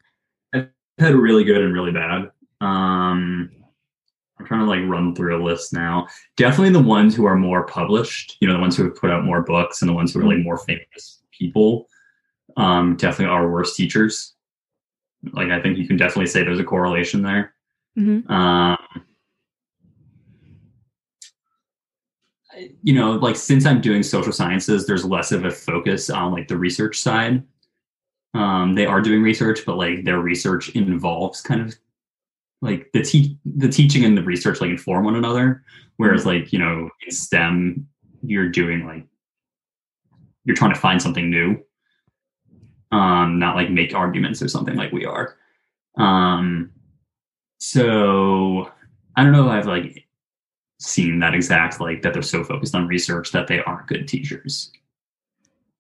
I've 0.54 0.70
had 1.00 1.16
really 1.16 1.44
good 1.44 1.62
and 1.62 1.74
really 1.74 1.92
bad. 1.92 2.32
Um, 2.62 3.52
I'm 4.40 4.46
trying 4.46 4.60
to 4.62 4.66
like 4.66 4.82
run 4.88 5.16
through 5.16 5.42
a 5.42 5.44
list 5.44 5.74
now. 5.74 6.08
Definitely 6.36 6.74
the 6.74 6.88
ones 6.88 7.16
who 7.16 7.26
are 7.26 7.36
more 7.36 7.66
published, 7.66 8.38
you 8.40 8.48
know, 8.48 8.54
the 8.54 8.60
ones 8.60 8.78
who 8.78 8.84
have 8.84 8.96
put 8.96 9.10
out 9.10 9.26
more 9.26 9.42
books 9.42 9.82
and 9.82 9.90
the 9.90 9.94
ones 9.94 10.14
who 10.14 10.20
are 10.20 10.28
like 10.28 10.44
more 10.44 10.58
famous 10.60 11.22
people 11.32 11.88
um, 12.56 12.96
definitely 12.96 13.34
are 13.34 13.50
worse 13.50 13.76
teachers. 13.76 14.34
Like 15.34 15.50
I 15.50 15.62
think 15.62 15.78
you 15.78 15.88
can 15.88 15.98
definitely 15.98 16.28
say 16.28 16.44
there's 16.44 16.60
a 16.60 16.64
correlation 16.64 17.22
there. 17.22 17.54
Mm-hmm. 17.98 18.32
Um, 18.32 18.78
you 22.82 22.94
know, 22.94 23.12
like 23.12 23.36
since 23.36 23.66
I'm 23.66 23.82
doing 23.82 24.04
social 24.04 24.32
sciences, 24.32 24.86
there's 24.86 25.06
less 25.06 25.32
of 25.32 25.46
a 25.46 25.52
focus 25.52 26.10
on 26.10 26.32
like 26.32 26.48
the 26.48 26.58
research 26.58 27.00
side. 27.00 27.44
Um, 28.34 28.76
they 28.76 28.86
are 28.86 29.02
doing 29.02 29.22
research, 29.22 29.62
but 29.66 29.78
like 29.78 30.04
their 30.04 30.20
research 30.20 30.70
involves 30.70 31.42
kind 31.42 31.62
of 31.62 31.76
like 32.62 32.90
the 32.94 33.04
te- 33.04 33.38
the 33.46 33.70
teaching 33.70 34.04
and 34.04 34.18
the 34.18 34.24
research 34.24 34.62
like 34.62 34.70
inform 34.70 35.06
one 35.06 35.16
another. 35.16 35.64
Whereas 35.98 36.22
mm-hmm. 36.22 36.42
like 36.42 36.54
you 36.54 36.60
know 36.60 36.90
in 37.06 37.12
STEM, 37.12 37.88
you're 38.24 38.50
doing 38.50 38.86
like 38.86 39.06
you're 40.46 40.56
trying 40.56 40.74
to 40.74 40.80
find 40.80 41.02
something 41.02 41.30
new 41.30 41.62
um, 42.92 43.40
not 43.40 43.56
like 43.56 43.70
make 43.70 43.94
arguments 43.94 44.42
or 44.42 44.48
something 44.48 44.76
like 44.76 44.92
we 44.92 45.06
are. 45.06 45.36
Um, 45.98 46.72
so 47.60 48.72
I 49.16 49.24
don't 49.24 49.32
know 49.32 49.48
if 49.48 49.52
I've 49.52 49.68
like 49.68 50.06
seen 50.80 51.20
that 51.20 51.34
exact 51.34 51.82
like 51.82 52.02
that 52.04 52.14
they're 52.14 52.22
so 52.22 52.44
focused 52.44 52.76
on 52.76 52.88
research 52.88 53.32
that 53.32 53.48
they 53.48 53.62
aren't 53.62 53.88
good 53.88 54.08
teachers. 54.08 54.72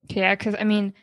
Yeah, 0.09 0.35
because 0.35 0.55
I 0.59 0.63
mean, 0.63 0.93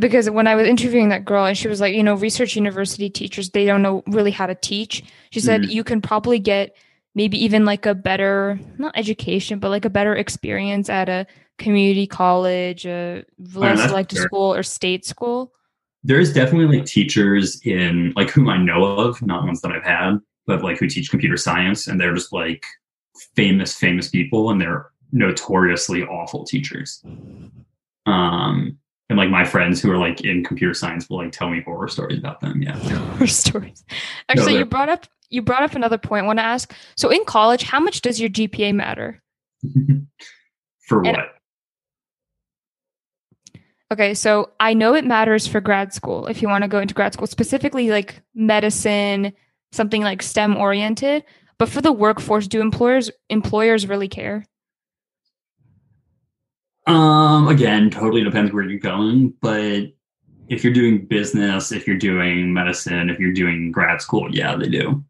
because 0.00 0.28
when 0.28 0.46
I 0.46 0.54
was 0.54 0.68
interviewing 0.68 1.08
that 1.08 1.24
girl 1.24 1.46
and 1.46 1.56
she 1.56 1.68
was 1.68 1.80
like, 1.80 1.94
you 1.94 2.02
know, 2.02 2.14
research 2.14 2.56
university 2.56 3.08
teachers, 3.08 3.50
they 3.50 3.64
don't 3.64 3.82
know 3.82 4.02
really 4.06 4.30
how 4.30 4.46
to 4.46 4.54
teach. 4.54 5.02
She 5.30 5.40
said 5.40 5.62
mm-hmm. 5.62 5.70
you 5.70 5.84
can 5.84 6.00
probably 6.00 6.38
get 6.38 6.76
maybe 7.14 7.42
even 7.42 7.64
like 7.64 7.86
a 7.86 7.94
better, 7.94 8.60
not 8.78 8.96
education, 8.96 9.58
but 9.58 9.70
like 9.70 9.84
a 9.86 9.90
better 9.90 10.14
experience 10.14 10.90
at 10.90 11.08
a 11.08 11.26
community 11.58 12.06
college, 12.06 12.84
a 12.84 13.24
less 13.54 13.80
oh, 13.80 13.86
selective 13.86 14.18
school, 14.18 14.54
or 14.54 14.62
state 14.62 15.04
school? 15.06 15.52
There's 16.04 16.32
definitely 16.32 16.76
like 16.76 16.86
teachers 16.86 17.60
in 17.64 18.12
like 18.16 18.30
whom 18.30 18.48
I 18.48 18.58
know 18.58 18.84
of, 18.84 19.20
not 19.22 19.44
ones 19.44 19.62
that 19.62 19.72
I've 19.72 19.82
had, 19.82 20.18
but 20.46 20.62
like 20.62 20.78
who 20.78 20.88
teach 20.88 21.10
computer 21.10 21.38
science, 21.38 21.86
and 21.86 22.00
they're 22.00 22.14
just 22.14 22.32
like 22.32 22.64
famous, 23.34 23.74
famous 23.74 24.08
people, 24.08 24.50
and 24.50 24.60
they're 24.60 24.90
notoriously 25.10 26.02
awful 26.02 26.44
teachers. 26.44 27.02
Um, 28.04 28.78
and 29.08 29.18
like 29.18 29.30
my 29.30 29.44
friends 29.44 29.80
who 29.80 29.90
are 29.90 29.98
like 29.98 30.22
in 30.22 30.44
computer 30.44 30.74
science 30.74 31.08
will 31.08 31.18
like 31.18 31.32
tell 31.32 31.48
me 31.48 31.62
horror 31.62 31.88
stories 31.88 32.18
about 32.18 32.40
them. 32.40 32.62
Yeah, 32.62 32.76
horror 33.12 33.26
stories. 33.26 33.84
Actually, 34.28 34.54
no, 34.54 34.58
you 34.60 34.64
brought 34.64 34.88
up 34.88 35.06
you 35.30 35.42
brought 35.42 35.62
up 35.62 35.74
another 35.74 35.98
point. 35.98 36.24
I 36.24 36.26
want 36.26 36.38
to 36.38 36.44
ask. 36.44 36.72
So 36.96 37.08
in 37.10 37.24
college, 37.24 37.62
how 37.62 37.80
much 37.80 38.00
does 38.00 38.20
your 38.20 38.30
GPA 38.30 38.74
matter? 38.74 39.22
For 40.80 41.02
what? 41.02 41.18
And 41.18 41.28
Okay, 43.92 44.14
so 44.14 44.50
I 44.58 44.74
know 44.74 44.94
it 44.94 45.04
matters 45.04 45.46
for 45.46 45.60
grad 45.60 45.92
school 45.92 46.26
if 46.26 46.42
you 46.42 46.48
want 46.48 46.62
to 46.62 46.68
go 46.68 46.80
into 46.80 46.94
grad 46.94 47.12
school, 47.12 47.28
specifically 47.28 47.90
like 47.90 48.20
medicine, 48.34 49.32
something 49.70 50.02
like 50.02 50.22
STEM 50.22 50.56
oriented. 50.56 51.24
But 51.58 51.68
for 51.68 51.80
the 51.80 51.92
workforce, 51.92 52.48
do 52.48 52.60
employers 52.60 53.10
employers 53.30 53.86
really 53.86 54.08
care? 54.08 54.44
Um, 56.86 57.48
again, 57.48 57.90
totally 57.90 58.22
depends 58.22 58.52
where 58.52 58.64
you're 58.64 58.78
going, 58.78 59.34
but 59.40 59.92
if 60.48 60.62
you're 60.62 60.72
doing 60.72 61.06
business, 61.06 61.72
if 61.72 61.86
you're 61.86 61.98
doing 61.98 62.52
medicine, 62.52 63.10
if 63.10 63.18
you're 63.18 63.32
doing 63.32 63.72
grad 63.72 64.00
school, 64.00 64.32
yeah, 64.32 64.54
they 64.54 64.68
do. 64.68 65.04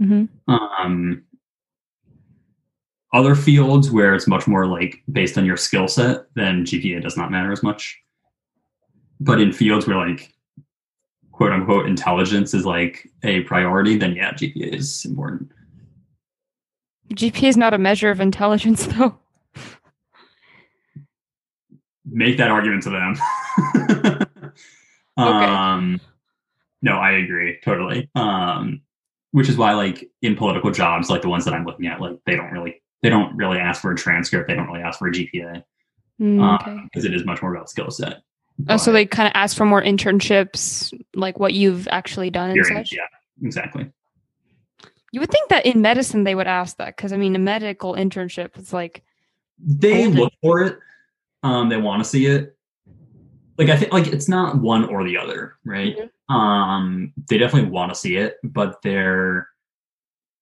Mm-hmm. 0.00 0.52
Um, 0.52 1.24
other 3.14 3.34
fields 3.34 3.90
where 3.90 4.14
it's 4.14 4.26
much 4.26 4.46
more 4.46 4.66
like 4.66 5.02
based 5.10 5.38
on 5.38 5.46
your 5.46 5.56
skill 5.56 5.88
set, 5.88 6.26
then 6.34 6.66
GPA 6.66 7.02
does 7.02 7.16
not 7.16 7.30
matter 7.30 7.50
as 7.50 7.62
much 7.62 7.98
but 9.20 9.40
in 9.40 9.52
fields 9.52 9.86
where 9.86 9.96
like 9.96 10.32
quote 11.32 11.52
unquote 11.52 11.86
intelligence 11.86 12.54
is 12.54 12.64
like 12.64 13.08
a 13.22 13.40
priority, 13.42 13.96
then 13.96 14.14
yeah, 14.14 14.32
GPA 14.32 14.74
is 14.74 15.04
important. 15.04 15.50
GPA 17.14 17.48
is 17.48 17.56
not 17.56 17.74
a 17.74 17.78
measure 17.78 18.10
of 18.10 18.20
intelligence, 18.20 18.86
though. 18.98 19.18
Make 22.08 22.38
that 22.38 22.50
argument 22.50 22.82
to 22.84 22.90
them. 22.90 23.16
okay. 25.18 25.44
Um, 25.44 26.00
no, 26.82 26.92
I 26.92 27.12
agree 27.12 27.58
totally. 27.64 28.08
Um, 28.14 28.82
which 29.32 29.48
is 29.48 29.56
why, 29.56 29.74
like 29.74 30.08
in 30.22 30.36
political 30.36 30.70
jobs, 30.70 31.10
like 31.10 31.22
the 31.22 31.28
ones 31.28 31.44
that 31.44 31.54
I'm 31.54 31.64
looking 31.64 31.86
at, 31.86 32.00
like 32.00 32.18
they 32.26 32.36
don't 32.36 32.52
really 32.52 32.82
they 33.02 33.10
don't 33.10 33.36
really 33.36 33.58
ask 33.58 33.82
for 33.82 33.92
a 33.92 33.96
transcript. 33.96 34.48
They 34.48 34.54
don't 34.54 34.66
really 34.66 34.82
ask 34.82 34.98
for 34.98 35.08
a 35.08 35.12
GPA 35.12 35.62
because 36.18 36.20
mm, 36.20 36.40
um, 36.40 36.54
okay. 36.54 36.70
um, 36.70 36.88
it 36.94 37.14
is 37.14 37.24
much 37.24 37.42
more 37.42 37.54
about 37.54 37.68
skill 37.68 37.90
set. 37.90 38.22
Oh, 38.68 38.78
so 38.78 38.90
they 38.90 39.04
kind 39.04 39.26
of 39.26 39.32
ask 39.34 39.56
for 39.56 39.66
more 39.66 39.82
internships, 39.82 40.98
like 41.14 41.38
what 41.38 41.52
you've 41.52 41.86
actually 41.88 42.30
done 42.30 42.50
and 42.50 42.64
such. 42.64 42.92
Yeah, 42.92 43.02
exactly. 43.42 43.90
You 45.12 45.20
would 45.20 45.30
think 45.30 45.50
that 45.50 45.66
in 45.66 45.82
medicine 45.82 46.24
they 46.24 46.34
would 46.34 46.46
ask 46.46 46.78
that 46.78 46.96
because 46.96 47.12
I 47.12 47.16
mean, 47.16 47.36
a 47.36 47.38
medical 47.38 47.94
internship 47.94 48.58
is 48.58 48.72
like, 48.72 49.04
They 49.58 50.06
look 50.06 50.32
for 50.42 50.62
it. 50.62 50.78
Um, 51.46 51.68
they 51.68 51.76
want 51.76 52.02
to 52.02 52.08
see 52.08 52.26
it. 52.26 52.56
Like 53.56 53.68
I 53.68 53.76
think, 53.76 53.92
like 53.92 54.08
it's 54.08 54.28
not 54.28 54.58
one 54.58 54.84
or 54.86 55.04
the 55.04 55.16
other, 55.16 55.54
right? 55.64 56.10
Um, 56.28 57.12
they 57.30 57.38
definitely 57.38 57.70
want 57.70 57.92
to 57.92 57.98
see 57.98 58.16
it, 58.16 58.38
but 58.42 58.82
they're, 58.82 59.48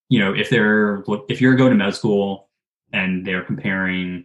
you 0.09 0.19
know, 0.19 0.35
if 0.35 0.49
they're 0.49 1.05
if 1.29 1.43
you're 1.43 1.57
going 1.57 1.71
to 1.71 1.77
med 1.77 1.95
school 1.95 2.49
and 2.93 3.25
they're 3.25 3.45
comparing 3.45 4.25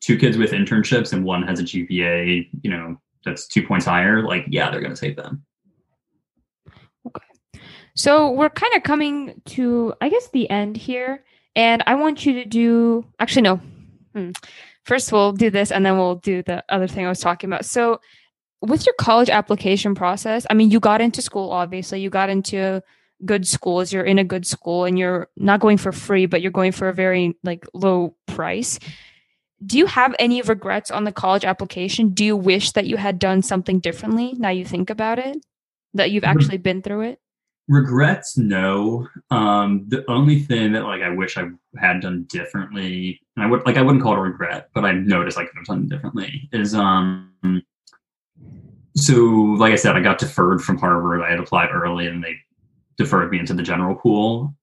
two 0.00 0.18
kids 0.18 0.36
with 0.36 0.52
internships 0.52 1.14
and 1.14 1.24
one 1.24 1.42
has 1.42 1.60
a 1.60 1.64
GPA, 1.64 2.48
you 2.60 2.70
know, 2.70 3.00
that's 3.24 3.46
two 3.48 3.66
points 3.66 3.86
higher, 3.86 4.22
like 4.22 4.44
yeah, 4.48 4.70
they're 4.70 4.82
going 4.82 4.94
to 4.94 5.00
take 5.00 5.16
them. 5.16 5.44
Okay. 7.06 7.62
So 7.94 8.30
we're 8.30 8.50
kind 8.50 8.74
of 8.74 8.82
coming 8.82 9.40
to, 9.46 9.94
I 10.02 10.10
guess, 10.10 10.28
the 10.28 10.48
end 10.50 10.76
here, 10.76 11.24
and 11.56 11.82
I 11.86 11.94
want 11.94 12.26
you 12.26 12.34
to 12.34 12.44
do. 12.44 13.06
Actually, 13.18 13.42
no. 13.42 13.60
Hmm. 14.14 14.30
First, 14.86 15.10
we'll 15.10 15.32
do 15.32 15.50
this, 15.50 15.72
and 15.72 15.84
then 15.84 15.98
we'll 15.98 16.14
do 16.14 16.44
the 16.44 16.64
other 16.68 16.86
thing 16.86 17.04
I 17.04 17.08
was 17.08 17.18
talking 17.18 17.50
about. 17.50 17.64
So, 17.64 18.00
with 18.62 18.86
your 18.86 18.94
college 19.00 19.28
application 19.28 19.96
process, 19.96 20.46
I 20.48 20.54
mean, 20.54 20.70
you 20.70 20.78
got 20.78 21.00
into 21.00 21.20
school. 21.20 21.50
Obviously, 21.50 22.00
you 22.00 22.08
got 22.08 22.30
into 22.30 22.80
good 23.24 23.48
schools. 23.48 23.92
You're 23.92 24.04
in 24.04 24.20
a 24.20 24.24
good 24.24 24.46
school, 24.46 24.84
and 24.84 24.96
you're 24.96 25.28
not 25.36 25.58
going 25.58 25.76
for 25.76 25.90
free, 25.90 26.26
but 26.26 26.40
you're 26.40 26.52
going 26.52 26.70
for 26.70 26.88
a 26.88 26.94
very 26.94 27.36
like 27.42 27.66
low 27.74 28.14
price. 28.26 28.78
Do 29.64 29.76
you 29.76 29.86
have 29.86 30.14
any 30.20 30.40
regrets 30.42 30.92
on 30.92 31.02
the 31.02 31.12
college 31.12 31.44
application? 31.44 32.10
Do 32.10 32.24
you 32.24 32.36
wish 32.36 32.70
that 32.72 32.86
you 32.86 32.96
had 32.96 33.18
done 33.18 33.42
something 33.42 33.80
differently? 33.80 34.34
Now 34.38 34.50
you 34.50 34.64
think 34.64 34.88
about 34.88 35.18
it, 35.18 35.44
that 35.94 36.12
you've 36.12 36.24
actually 36.24 36.58
been 36.58 36.80
through 36.82 37.00
it. 37.02 37.18
regrets 37.68 38.38
no 38.38 39.08
um 39.32 39.84
the 39.88 40.08
only 40.08 40.38
thing 40.38 40.70
that 40.72 40.84
like 40.84 41.02
i 41.02 41.08
wish 41.10 41.36
i 41.36 41.42
had 41.80 42.00
done 42.00 42.22
differently 42.28 43.20
and 43.36 43.44
i 43.44 43.48
would 43.48 43.64
like 43.66 43.76
i 43.76 43.82
wouldn't 43.82 44.02
call 44.02 44.14
it 44.14 44.18
a 44.18 44.22
regret 44.22 44.68
but 44.74 44.84
i 44.84 44.92
noticed 44.92 45.38
i 45.38 45.44
could 45.44 45.56
have 45.56 45.66
done 45.66 45.82
it 45.84 45.88
differently 45.88 46.48
is 46.52 46.74
um 46.74 47.32
so 48.96 49.14
like 49.58 49.72
i 49.72 49.76
said 49.76 49.96
i 49.96 50.00
got 50.00 50.18
deferred 50.18 50.62
from 50.62 50.78
harvard. 50.78 51.22
I 51.22 51.30
had 51.30 51.40
applied 51.40 51.70
early 51.70 52.06
and 52.06 52.22
they 52.22 52.36
deferred 52.96 53.30
me 53.30 53.38
into 53.38 53.52
the 53.54 53.62
general 53.62 53.94
pool. 53.94 54.54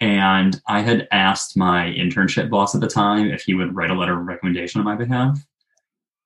And 0.00 0.60
i 0.68 0.80
had 0.80 1.08
asked 1.12 1.56
my 1.56 1.86
internship 1.86 2.50
boss 2.50 2.74
at 2.74 2.80
the 2.80 2.88
time 2.88 3.30
if 3.30 3.42
he 3.42 3.54
would 3.54 3.74
write 3.74 3.90
a 3.90 3.94
letter 3.94 4.18
of 4.18 4.26
recommendation 4.26 4.80
on 4.80 4.84
my 4.84 4.96
behalf. 4.96 5.38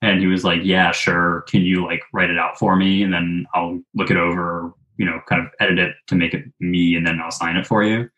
And 0.02 0.20
he 0.20 0.26
was 0.26 0.44
like 0.44 0.60
yeah 0.64 0.90
sure. 0.90 1.42
Can 1.42 1.62
you 1.62 1.84
like 1.84 2.02
write 2.12 2.30
it 2.30 2.38
out 2.38 2.58
for 2.58 2.76
me? 2.76 3.02
And 3.02 3.12
then 3.12 3.46
i'll 3.54 3.78
look 3.94 4.10
it 4.10 4.16
over 4.16 4.72
you 4.96 5.06
know 5.06 5.20
kind 5.28 5.42
of 5.42 5.48
edit 5.60 5.78
it 5.78 5.94
to 6.08 6.14
make 6.14 6.34
it 6.34 6.44
me 6.60 6.96
and 6.96 7.06
then 7.06 7.20
i'll 7.20 7.30
sign 7.30 7.56
it 7.56 7.66
for 7.66 7.82
you. 7.82 8.08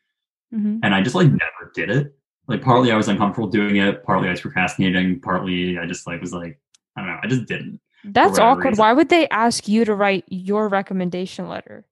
Mm-hmm. 0.54 0.80
and 0.82 0.94
i 0.94 1.00
just 1.00 1.14
like 1.14 1.28
never 1.28 1.72
did 1.74 1.88
it 1.88 2.14
like 2.48 2.62
partly 2.62 2.90
i 2.92 2.96
was 2.96 3.08
uncomfortable 3.08 3.48
doing 3.48 3.76
it 3.76 4.02
partly 4.04 4.28
i 4.28 4.30
was 4.30 4.40
procrastinating 4.40 5.20
partly 5.20 5.78
i 5.78 5.86
just 5.86 6.06
like 6.06 6.20
was 6.20 6.32
like 6.32 6.58
i 6.96 7.00
don't 7.00 7.08
know 7.10 7.18
i 7.22 7.26
just 7.26 7.46
didn't 7.46 7.80
That's 8.04 8.38
awkward. 8.38 8.70
reason. 8.72 8.82
Why 8.82 8.92
would 8.92 9.08
they 9.10 9.28
ask 9.28 9.68
you 9.68 9.84
to 9.84 9.94
write 9.94 10.24
your 10.28 10.68
recommendation 10.68 11.48
letter? 11.48 11.84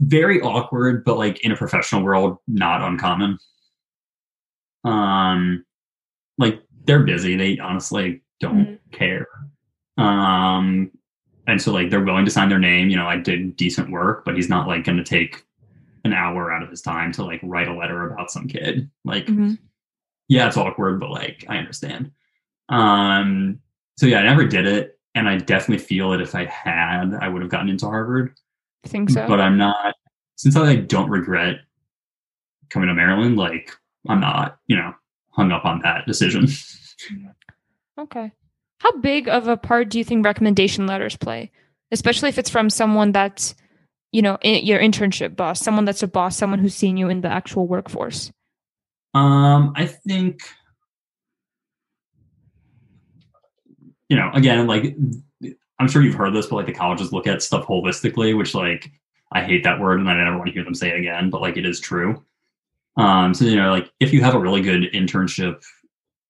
very 0.00 0.40
awkward 0.40 1.04
but 1.04 1.16
like 1.18 1.44
in 1.44 1.52
a 1.52 1.56
professional 1.56 2.02
world 2.02 2.38
not 2.48 2.82
uncommon 2.82 3.38
um 4.84 5.64
like 6.38 6.60
they're 6.84 7.04
busy 7.04 7.36
they 7.36 7.58
honestly 7.58 8.22
don't 8.40 8.66
Mhm. 8.66 8.78
care 8.92 9.26
um 9.96 10.90
and 11.46 11.62
so 11.62 11.72
like 11.72 11.90
they're 11.90 12.02
willing 12.04 12.24
to 12.24 12.30
sign 12.30 12.48
their 12.48 12.58
name 12.58 12.90
you 12.90 12.96
know 12.96 13.06
i 13.06 13.16
did 13.16 13.56
decent 13.56 13.90
work 13.90 14.24
but 14.24 14.34
he's 14.34 14.48
not 14.48 14.66
like 14.66 14.84
going 14.84 14.98
to 14.98 15.04
take 15.04 15.44
an 16.04 16.12
hour 16.12 16.52
out 16.52 16.62
of 16.62 16.70
his 16.70 16.82
time 16.82 17.12
to 17.12 17.24
like 17.24 17.40
write 17.42 17.68
a 17.68 17.74
letter 17.74 18.08
about 18.10 18.30
some 18.30 18.46
kid 18.46 18.90
like 19.04 19.26
Mhm. 19.26 19.58
yeah 20.28 20.46
it's 20.46 20.56
awkward 20.56 21.00
but 21.00 21.10
like 21.10 21.44
i 21.48 21.56
understand 21.56 22.10
um 22.68 23.58
so 23.96 24.06
yeah 24.06 24.18
i 24.18 24.22
never 24.22 24.44
did 24.46 24.66
it 24.66 24.98
and 25.14 25.28
i 25.28 25.38
definitely 25.38 25.84
feel 25.84 26.10
that 26.10 26.20
if 26.20 26.34
i 26.34 26.44
had 26.44 27.14
i 27.20 27.28
would 27.28 27.42
have 27.42 27.50
gotten 27.50 27.68
into 27.68 27.86
harvard 27.86 28.34
Think 28.86 29.08
so? 29.10 29.26
but 29.26 29.40
I'm 29.40 29.56
not 29.56 29.94
since 30.36 30.56
I 30.56 30.76
don't 30.76 31.08
regret 31.08 31.60
coming 32.68 32.88
to 32.88 32.94
Maryland, 32.94 33.36
like 33.38 33.70
I'm 34.06 34.20
not, 34.20 34.58
you 34.66 34.76
know, 34.76 34.92
hung 35.30 35.52
up 35.52 35.64
on 35.64 35.80
that 35.84 36.06
decision. 36.06 36.48
okay. 37.98 38.32
How 38.80 38.92
big 38.98 39.28
of 39.28 39.48
a 39.48 39.56
part 39.56 39.88
do 39.88 39.96
you 39.98 40.04
think 40.04 40.24
recommendation 40.24 40.86
letters 40.86 41.16
play, 41.16 41.50
especially 41.92 42.28
if 42.28 42.36
it's 42.38 42.50
from 42.50 42.68
someone 42.68 43.12
that's, 43.12 43.54
you 44.14 44.22
know, 44.22 44.38
i 44.44 44.48
your 44.48 44.78
internship 44.78 45.34
boss, 45.34 45.60
someone 45.60 45.84
that's 45.84 46.04
a 46.04 46.06
boss, 46.06 46.36
someone 46.36 46.60
who's 46.60 46.74
seen 46.74 46.96
you 46.96 47.08
in 47.08 47.20
the 47.20 47.28
actual 47.28 47.66
workforce? 47.66 48.30
Um, 49.12 49.72
I 49.74 49.86
think 49.86 50.40
you 54.08 54.16
know, 54.16 54.30
again, 54.32 54.68
like 54.68 54.96
I'm 55.80 55.88
sure 55.88 56.02
you've 56.02 56.14
heard 56.14 56.32
this, 56.32 56.46
but 56.46 56.54
like 56.54 56.66
the 56.66 56.72
colleges 56.72 57.12
look 57.12 57.26
at 57.26 57.42
stuff 57.42 57.66
holistically, 57.66 58.38
which 58.38 58.54
like 58.54 58.92
I 59.32 59.42
hate 59.42 59.64
that 59.64 59.80
word 59.80 59.98
and 59.98 60.08
I 60.08 60.14
never 60.14 60.36
want 60.36 60.46
to 60.46 60.52
hear 60.52 60.62
them 60.62 60.76
say 60.76 60.90
it 60.90 61.00
again, 61.00 61.28
but 61.28 61.40
like 61.40 61.56
it 61.56 61.66
is 61.66 61.80
true. 61.80 62.24
Um, 62.96 63.34
so 63.34 63.44
you 63.46 63.56
know, 63.56 63.72
like 63.72 63.90
if 63.98 64.12
you 64.12 64.22
have 64.22 64.36
a 64.36 64.38
really 64.38 64.62
good 64.62 64.92
internship 64.92 65.60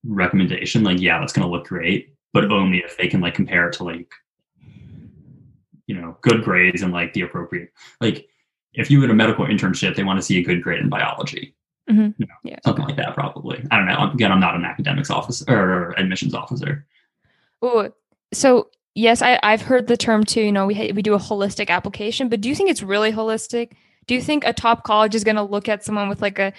recommendation, 0.07 0.85
like 0.85 1.03
yeah, 1.03 1.20
that's 1.20 1.35
gonna 1.35 1.51
look 1.51 1.66
great, 1.66 2.14
but 2.33 2.51
only 2.51 2.79
if 2.79 2.97
they 2.97 3.09
can 3.09 3.20
like 3.20 3.35
compare 3.35 3.68
it 3.68 3.75
to 3.75 3.85
like 3.85 4.11
you 5.87 5.94
know, 5.94 6.16
good 6.23 6.42
grades 6.44 6.83
and 6.83 6.92
like 6.92 7.12
the 7.12 7.20
appropriate 7.23 7.70
like 8.01 8.29
if 8.73 8.90
you 8.90 9.01
had 9.01 9.11
a 9.11 9.14
medical 9.14 9.44
internship, 9.47 9.94
they 9.94 10.03
want 10.05 10.18
to 10.18 10.23
see 10.25 10.38
a 10.38 10.42
good 10.42 10.62
grade 10.62 10.81
in 10.81 10.88
biology 10.88 11.55
Mhm. 11.88 12.14
Yeah. 12.44 12.57
something 12.64 12.87
like 12.87 12.97
that 12.97 13.12
probably 13.12 13.62
i 13.70 13.77
don't 13.77 13.87
know 13.87 14.11
again 14.11 14.33
i'm 14.33 14.40
not 14.40 14.55
an 14.57 14.64
academics 14.64 15.11
officer 15.11 15.44
or 15.53 15.90
admissions 15.99 16.35
officer 16.35 16.87
Ooh, 17.62 17.92
so 18.33 18.68
yes, 18.94 19.20
I, 19.23 19.38
I've 19.42 19.62
heard 19.62 19.87
the 19.87 19.97
term 19.97 20.25
too. 20.25 20.40
You 20.42 20.53
know, 20.53 20.66
we 20.66 20.75
ha- 20.75 20.92
we 20.94 21.03
do 21.03 21.14
a 21.14 21.18
holistic 21.18 21.68
application, 21.70 22.29
but 22.29 22.40
do 22.40 22.49
you 22.49 22.55
think 22.55 22.70
it's 22.70 22.83
really 22.83 23.11
holistic? 23.12 23.73
Do 24.07 24.14
you 24.14 24.20
think 24.23 24.44
a 24.47 24.53
top 24.53 24.85
college 24.85 25.14
is 25.14 25.25
going 25.25 25.37
to 25.37 25.42
look 25.42 25.68
at 25.68 25.83
someone 25.85 26.09
with 26.11 26.20
like 26.20 26.38
a, 26.38 26.53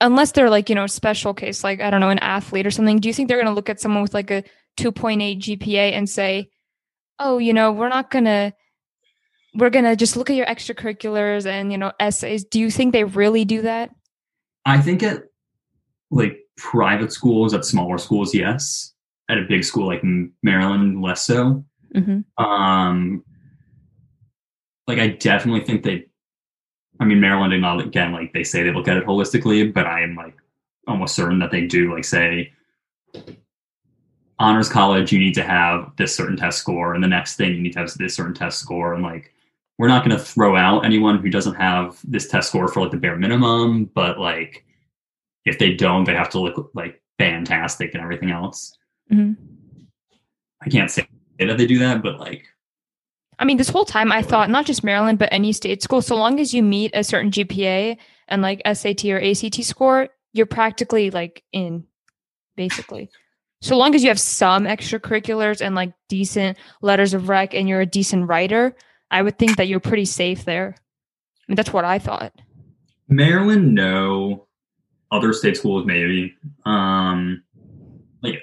unless 0.00 0.32
they're 0.32 0.48
like 0.50 0.68
you 0.70 0.74
know 0.74 0.86
special 0.86 1.34
case, 1.34 1.62
like 1.62 1.80
I 1.80 1.90
don't 1.90 2.00
know, 2.00 2.08
an 2.10 2.18
athlete 2.20 2.66
or 2.66 2.70
something? 2.70 2.98
Do 3.00 3.08
you 3.08 3.14
think 3.14 3.28
they're 3.28 3.36
going 3.36 3.52
to 3.52 3.54
look 3.54 3.68
at 3.68 3.80
someone 3.80 4.02
with 4.02 4.14
like 4.14 4.30
a 4.30 4.44
two 4.78 4.92
point 4.92 5.20
eight 5.20 5.40
GPA 5.40 5.92
and 5.92 6.08
say, 6.08 6.48
oh, 7.18 7.36
you 7.38 7.52
know, 7.52 7.70
we're 7.72 7.88
not 7.90 8.10
gonna, 8.10 8.54
we're 9.56 9.70
gonna 9.70 9.96
just 9.96 10.16
look 10.16 10.30
at 10.30 10.36
your 10.36 10.46
extracurriculars 10.46 11.46
and 11.46 11.72
you 11.72 11.78
know 11.78 11.92
essays? 12.00 12.44
Do 12.44 12.60
you 12.60 12.70
think 12.70 12.92
they 12.92 13.04
really 13.04 13.44
do 13.44 13.62
that? 13.62 13.90
i 14.66 14.80
think 14.80 15.02
at 15.02 15.22
like 16.10 16.38
private 16.56 17.12
schools 17.12 17.54
at 17.54 17.64
smaller 17.64 17.98
schools 17.98 18.34
yes 18.34 18.92
at 19.30 19.38
a 19.38 19.42
big 19.48 19.64
school 19.64 19.86
like 19.86 20.02
maryland 20.42 21.00
less 21.00 21.24
so 21.24 21.64
Mm-hmm. 21.94 22.44
um 22.44 23.24
like 24.86 24.98
i 24.98 25.06
definitely 25.06 25.64
think 25.64 25.82
they 25.82 26.06
i 27.00 27.04
mean 27.04 27.20
maryland 27.20 27.54
and 27.54 27.64
all 27.64 27.80
again 27.80 28.12
like 28.12 28.32
they 28.32 28.44
say 28.44 28.62
they 28.64 28.72
look 28.72 28.88
at 28.88 28.96
it 28.96 29.06
holistically 29.06 29.72
but 29.72 29.86
i 29.86 30.02
am 30.02 30.14
like 30.16 30.36
almost 30.88 31.14
certain 31.14 31.38
that 31.38 31.50
they 31.52 31.66
do 31.66 31.94
like 31.94 32.04
say 32.04 32.52
honors 34.38 34.68
college 34.68 35.12
you 35.12 35.18
need 35.18 35.34
to 35.34 35.42
have 35.42 35.90
this 35.96 36.14
certain 36.14 36.36
test 36.36 36.58
score 36.58 36.92
and 36.92 37.02
the 37.02 37.08
next 37.08 37.36
thing 37.36 37.54
you 37.54 37.62
need 37.62 37.72
to 37.72 37.78
have 37.78 37.94
this 37.94 38.14
certain 38.14 38.34
test 38.34 38.58
score 38.58 38.92
and 38.92 39.02
like 39.02 39.32
we're 39.78 39.88
not 39.88 40.04
going 40.04 40.16
to 40.16 40.22
throw 40.22 40.56
out 40.56 40.84
anyone 40.84 41.18
who 41.18 41.30
doesn't 41.30 41.54
have 41.54 41.98
this 42.04 42.28
test 42.28 42.48
score 42.48 42.68
for 42.68 42.82
like 42.82 42.90
the 42.90 42.96
bare 42.96 43.16
minimum 43.16 43.84
but 43.86 44.18
like 44.18 44.64
if 45.44 45.58
they 45.58 45.74
don't 45.74 46.04
they 46.04 46.14
have 46.14 46.30
to 46.30 46.40
look 46.40 46.70
like 46.74 47.02
fantastic 47.18 47.94
and 47.94 48.02
everything 48.02 48.30
else 48.30 48.76
Mm-hmm. 49.12 49.40
i 50.62 50.68
can't 50.68 50.90
say 50.90 51.06
that 51.38 51.58
they 51.58 51.66
do 51.66 51.78
that 51.78 52.02
but 52.02 52.18
like 52.18 52.44
I 53.38 53.44
mean, 53.44 53.58
this 53.58 53.68
whole 53.68 53.84
time 53.84 54.12
I 54.12 54.22
thought 54.22 54.50
not 54.50 54.64
just 54.66 54.82
Maryland, 54.82 55.18
but 55.18 55.28
any 55.30 55.52
state 55.52 55.82
school, 55.82 56.00
so 56.00 56.16
long 56.16 56.40
as 56.40 56.54
you 56.54 56.62
meet 56.62 56.92
a 56.94 57.04
certain 57.04 57.30
GPA 57.30 57.98
and 58.28 58.42
like 58.42 58.62
SAT 58.64 59.04
or 59.06 59.20
ACT 59.22 59.62
score, 59.62 60.08
you're 60.32 60.46
practically 60.46 61.10
like 61.10 61.42
in, 61.52 61.84
basically. 62.56 63.10
So 63.60 63.76
long 63.76 63.94
as 63.94 64.02
you 64.02 64.08
have 64.08 64.20
some 64.20 64.64
extracurriculars 64.64 65.60
and 65.60 65.74
like 65.74 65.92
decent 66.08 66.58
letters 66.80 67.14
of 67.14 67.28
rec 67.28 67.54
and 67.54 67.68
you're 67.68 67.80
a 67.80 67.86
decent 67.86 68.28
writer, 68.28 68.74
I 69.10 69.22
would 69.22 69.38
think 69.38 69.56
that 69.56 69.68
you're 69.68 69.80
pretty 69.80 70.04
safe 70.04 70.44
there. 70.44 70.74
I 70.76 71.44
mean, 71.48 71.56
that's 71.56 71.72
what 71.72 71.84
I 71.84 71.98
thought. 71.98 72.32
Maryland, 73.08 73.74
no. 73.74 74.46
Other 75.12 75.32
state 75.32 75.56
schools, 75.56 75.86
maybe. 75.86 76.34
Um, 76.64 77.44
like, 78.22 78.42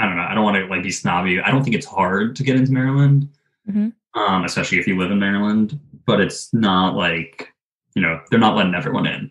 I 0.00 0.06
don't 0.06 0.16
know. 0.16 0.26
I 0.28 0.34
don't 0.34 0.42
want 0.44 0.56
to 0.56 0.66
like 0.66 0.82
be 0.82 0.90
snobby. 0.90 1.40
I 1.40 1.50
don't 1.52 1.62
think 1.62 1.76
it's 1.76 1.86
hard 1.86 2.34
to 2.36 2.42
get 2.42 2.56
into 2.56 2.72
Maryland, 2.72 3.28
Mhm. 3.70 3.92
um, 4.14 4.44
especially 4.44 4.78
if 4.78 4.88
you 4.88 4.98
live 4.98 5.12
in 5.12 5.20
Maryland. 5.20 5.78
But 6.06 6.20
it's 6.20 6.52
not 6.52 6.96
like 6.96 7.48
you 7.94 8.02
know 8.02 8.20
they're 8.30 8.40
not 8.40 8.56
letting 8.56 8.74
everyone 8.74 9.06
in. 9.06 9.30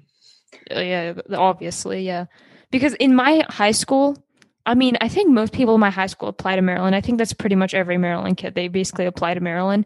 Uh, 0.73 0.79
yeah, 0.79 1.13
obviously, 1.33 2.05
yeah. 2.05 2.25
Because 2.71 2.93
in 2.95 3.13
my 3.13 3.45
high 3.49 3.71
school, 3.71 4.17
I 4.65 4.76
mean, 4.76 4.97
I 5.02 5.10
think 5.10 5.30
most 5.30 5.54
people 5.54 5.76
in 5.76 5.82
my 5.82 5.89
high 5.89 6.08
school 6.08 6.30
apply 6.30 6.56
to 6.56 6.62
Maryland. 6.62 6.95
I 6.95 7.02
think 7.02 7.17
that's 7.17 7.34
pretty 7.34 7.56
much 7.56 7.73
every 7.73 7.97
Maryland 7.97 8.38
kid. 8.38 8.56
They 8.56 8.69
basically 8.69 9.06
apply 9.06 9.34
to 9.34 9.41
Maryland. 9.41 9.86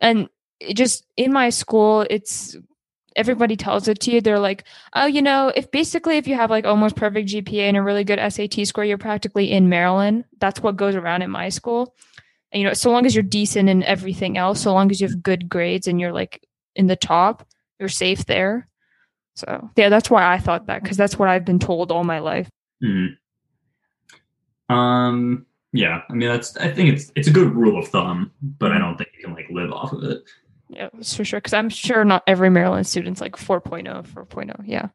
And 0.00 0.28
just 0.74 1.06
in 1.16 1.32
my 1.32 1.50
school, 1.50 2.06
it's 2.10 2.56
everybody 3.14 3.56
tells 3.56 3.88
it 3.88 4.00
to 4.00 4.10
you. 4.10 4.20
They're 4.20 4.38
like, 4.38 4.64
oh, 4.94 5.06
you 5.06 5.22
know, 5.22 5.52
if 5.54 5.70
basically 5.70 6.16
if 6.16 6.26
you 6.26 6.34
have 6.34 6.50
like 6.50 6.66
almost 6.66 6.96
perfect 6.96 7.28
GPA 7.28 7.68
and 7.68 7.76
a 7.76 7.82
really 7.82 8.04
good 8.04 8.20
SAT 8.32 8.66
score, 8.66 8.84
you're 8.84 8.98
practically 8.98 9.50
in 9.50 9.68
Maryland. 9.68 10.24
That's 10.38 10.60
what 10.60 10.76
goes 10.76 10.96
around 10.96 11.22
in 11.22 11.30
my 11.30 11.48
school. 11.48 11.94
And, 12.52 12.62
you 12.62 12.68
know, 12.68 12.74
so 12.74 12.90
long 12.90 13.06
as 13.06 13.14
you're 13.14 13.22
decent 13.22 13.68
in 13.68 13.82
everything 13.82 14.38
else, 14.38 14.60
so 14.60 14.72
long 14.72 14.90
as 14.90 15.00
you 15.00 15.08
have 15.08 15.22
good 15.22 15.48
grades 15.48 15.88
and 15.88 16.00
you're 16.00 16.12
like 16.12 16.44
in 16.74 16.86
the 16.86 16.96
top, 16.96 17.46
you're 17.78 17.88
safe 17.88 18.26
there. 18.26 18.68
So 19.34 19.70
yeah, 19.76 19.88
that's 19.88 20.10
why 20.10 20.32
I 20.32 20.38
thought 20.38 20.66
that 20.66 20.82
because 20.82 20.96
that's 20.96 21.18
what 21.18 21.28
I've 21.28 21.44
been 21.44 21.58
told 21.58 21.92
all 21.92 22.04
my 22.04 22.20
life. 22.20 22.48
Mm-hmm. 22.82 23.14
Um, 24.68 25.46
yeah, 25.72 26.02
I 26.08 26.12
mean 26.14 26.28
that's 26.28 26.56
I 26.56 26.70
think 26.70 26.94
it's 26.94 27.12
it's 27.14 27.28
a 27.28 27.32
good 27.32 27.54
rule 27.54 27.78
of 27.78 27.88
thumb, 27.88 28.32
but 28.42 28.72
I 28.72 28.78
don't 28.78 28.96
think 28.96 29.10
you 29.16 29.24
can 29.24 29.34
like 29.34 29.48
live 29.50 29.72
off 29.72 29.92
of 29.92 30.02
it. 30.04 30.22
Yeah, 30.68 30.88
for 31.02 31.24
sure. 31.24 31.38
Because 31.38 31.54
I'm 31.54 31.68
sure 31.68 32.04
not 32.04 32.24
every 32.26 32.50
Maryland 32.50 32.86
student's 32.86 33.20
like 33.20 33.36
4.0, 33.36 34.06
4.0. 34.06 34.62
Yeah. 34.64 34.88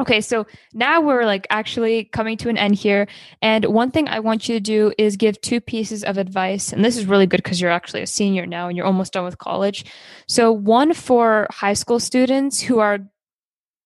Okay, 0.00 0.20
so 0.20 0.46
now 0.72 1.00
we're 1.00 1.24
like 1.24 1.46
actually 1.50 2.04
coming 2.06 2.36
to 2.38 2.48
an 2.48 2.58
end 2.58 2.74
here. 2.74 3.06
And 3.40 3.64
one 3.66 3.92
thing 3.92 4.08
I 4.08 4.18
want 4.18 4.48
you 4.48 4.56
to 4.56 4.60
do 4.60 4.92
is 4.98 5.16
give 5.16 5.40
two 5.40 5.60
pieces 5.60 6.02
of 6.02 6.18
advice. 6.18 6.72
And 6.72 6.84
this 6.84 6.96
is 6.96 7.06
really 7.06 7.26
good 7.26 7.42
because 7.42 7.60
you're 7.60 7.70
actually 7.70 8.02
a 8.02 8.06
senior 8.06 8.44
now 8.44 8.66
and 8.66 8.76
you're 8.76 8.86
almost 8.86 9.12
done 9.12 9.24
with 9.24 9.38
college. 9.38 9.84
So, 10.26 10.50
one 10.50 10.94
for 10.94 11.46
high 11.50 11.74
school 11.74 12.00
students 12.00 12.60
who 12.60 12.80
are 12.80 12.98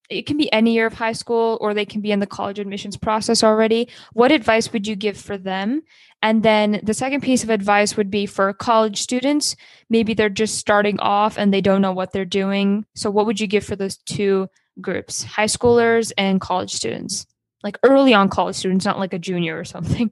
it 0.09 0.27
can 0.27 0.37
be 0.37 0.53
any 0.53 0.73
year 0.73 0.87
of 0.87 0.95
high 0.95 1.13
school 1.13 1.59
or 1.61 1.75
they 1.75 1.85
can 1.85 2.01
be 2.01 2.13
in 2.13 2.21
the 2.21 2.27
college 2.27 2.59
admissions 2.59 2.97
process 2.97 3.45
already. 3.45 3.89
What 4.13 4.33
advice 4.33 4.73
would 4.73 4.87
you 4.87 4.97
give 4.97 5.17
for 5.17 5.37
them? 5.37 5.83
And 6.23 6.43
then 6.43 6.81
the 6.83 6.95
second 6.95 7.23
piece 7.23 7.45
of 7.45 7.51
advice 7.51 7.97
would 7.97 8.11
be 8.11 8.27
for 8.27 8.53
college 8.53 9.01
students. 9.01 9.55
Maybe 9.91 10.15
they're 10.15 10.29
just 10.29 10.57
starting 10.57 10.99
off 11.01 11.39
and 11.39 11.53
they 11.53 11.61
don't 11.61 11.83
know 11.83 11.93
what 11.93 12.13
they're 12.13 12.25
doing. 12.25 12.87
So, 12.95 13.11
what 13.11 13.27
would 13.27 13.41
you 13.41 13.47
give 13.47 13.65
for 13.65 13.77
those 13.77 13.99
two 13.99 14.49
groups, 14.81 15.23
high 15.23 15.45
schoolers 15.45 16.13
and 16.17 16.41
college 16.41 16.73
students? 16.73 17.27
Like 17.63 17.79
early 17.83 18.15
on 18.15 18.29
college 18.29 18.57
students, 18.57 18.85
not 18.85 18.99
like 18.99 19.13
a 19.13 19.19
junior 19.19 19.59
or 19.59 19.65
something. 19.65 20.11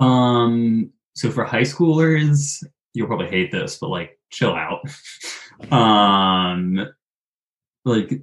Um, 0.00 0.90
so 1.14 1.30
for 1.30 1.44
high 1.44 1.62
schoolers, 1.62 2.64
you'll 2.92 3.06
probably 3.06 3.28
hate 3.28 3.52
this, 3.52 3.78
but 3.78 3.88
like 3.88 4.18
chill 4.30 4.54
out. 4.54 4.82
um, 5.70 6.88
like 7.84 8.20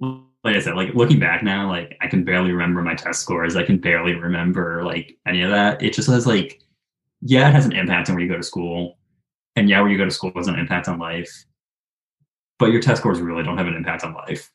like 0.00 0.56
I 0.56 0.60
said, 0.60 0.76
like 0.76 0.94
looking 0.94 1.18
back 1.18 1.42
now, 1.42 1.68
like 1.68 1.96
I 2.00 2.06
can 2.06 2.24
barely 2.24 2.52
remember 2.52 2.82
my 2.82 2.94
test 2.94 3.22
scores. 3.22 3.56
I 3.56 3.64
can 3.64 3.78
barely 3.78 4.14
remember 4.14 4.84
like 4.84 5.16
any 5.26 5.42
of 5.42 5.50
that. 5.50 5.82
It 5.82 5.94
just 5.94 6.08
has 6.08 6.26
like, 6.26 6.60
yeah, 7.22 7.48
it 7.48 7.54
has 7.54 7.66
an 7.66 7.72
impact 7.72 8.08
on 8.08 8.14
where 8.14 8.24
you 8.24 8.30
go 8.30 8.36
to 8.36 8.42
school. 8.42 8.98
And 9.56 9.68
yeah, 9.68 9.80
where 9.80 9.90
you 9.90 9.98
go 9.98 10.04
to 10.04 10.10
school 10.10 10.32
has 10.36 10.48
an 10.48 10.58
impact 10.58 10.88
on 10.88 10.98
life. 10.98 11.46
But 12.58 12.66
your 12.66 12.82
test 12.82 13.00
scores 13.00 13.20
really 13.20 13.42
don't 13.42 13.56
have 13.56 13.66
an 13.66 13.74
impact 13.74 14.04
on 14.04 14.14
life. 14.14 14.50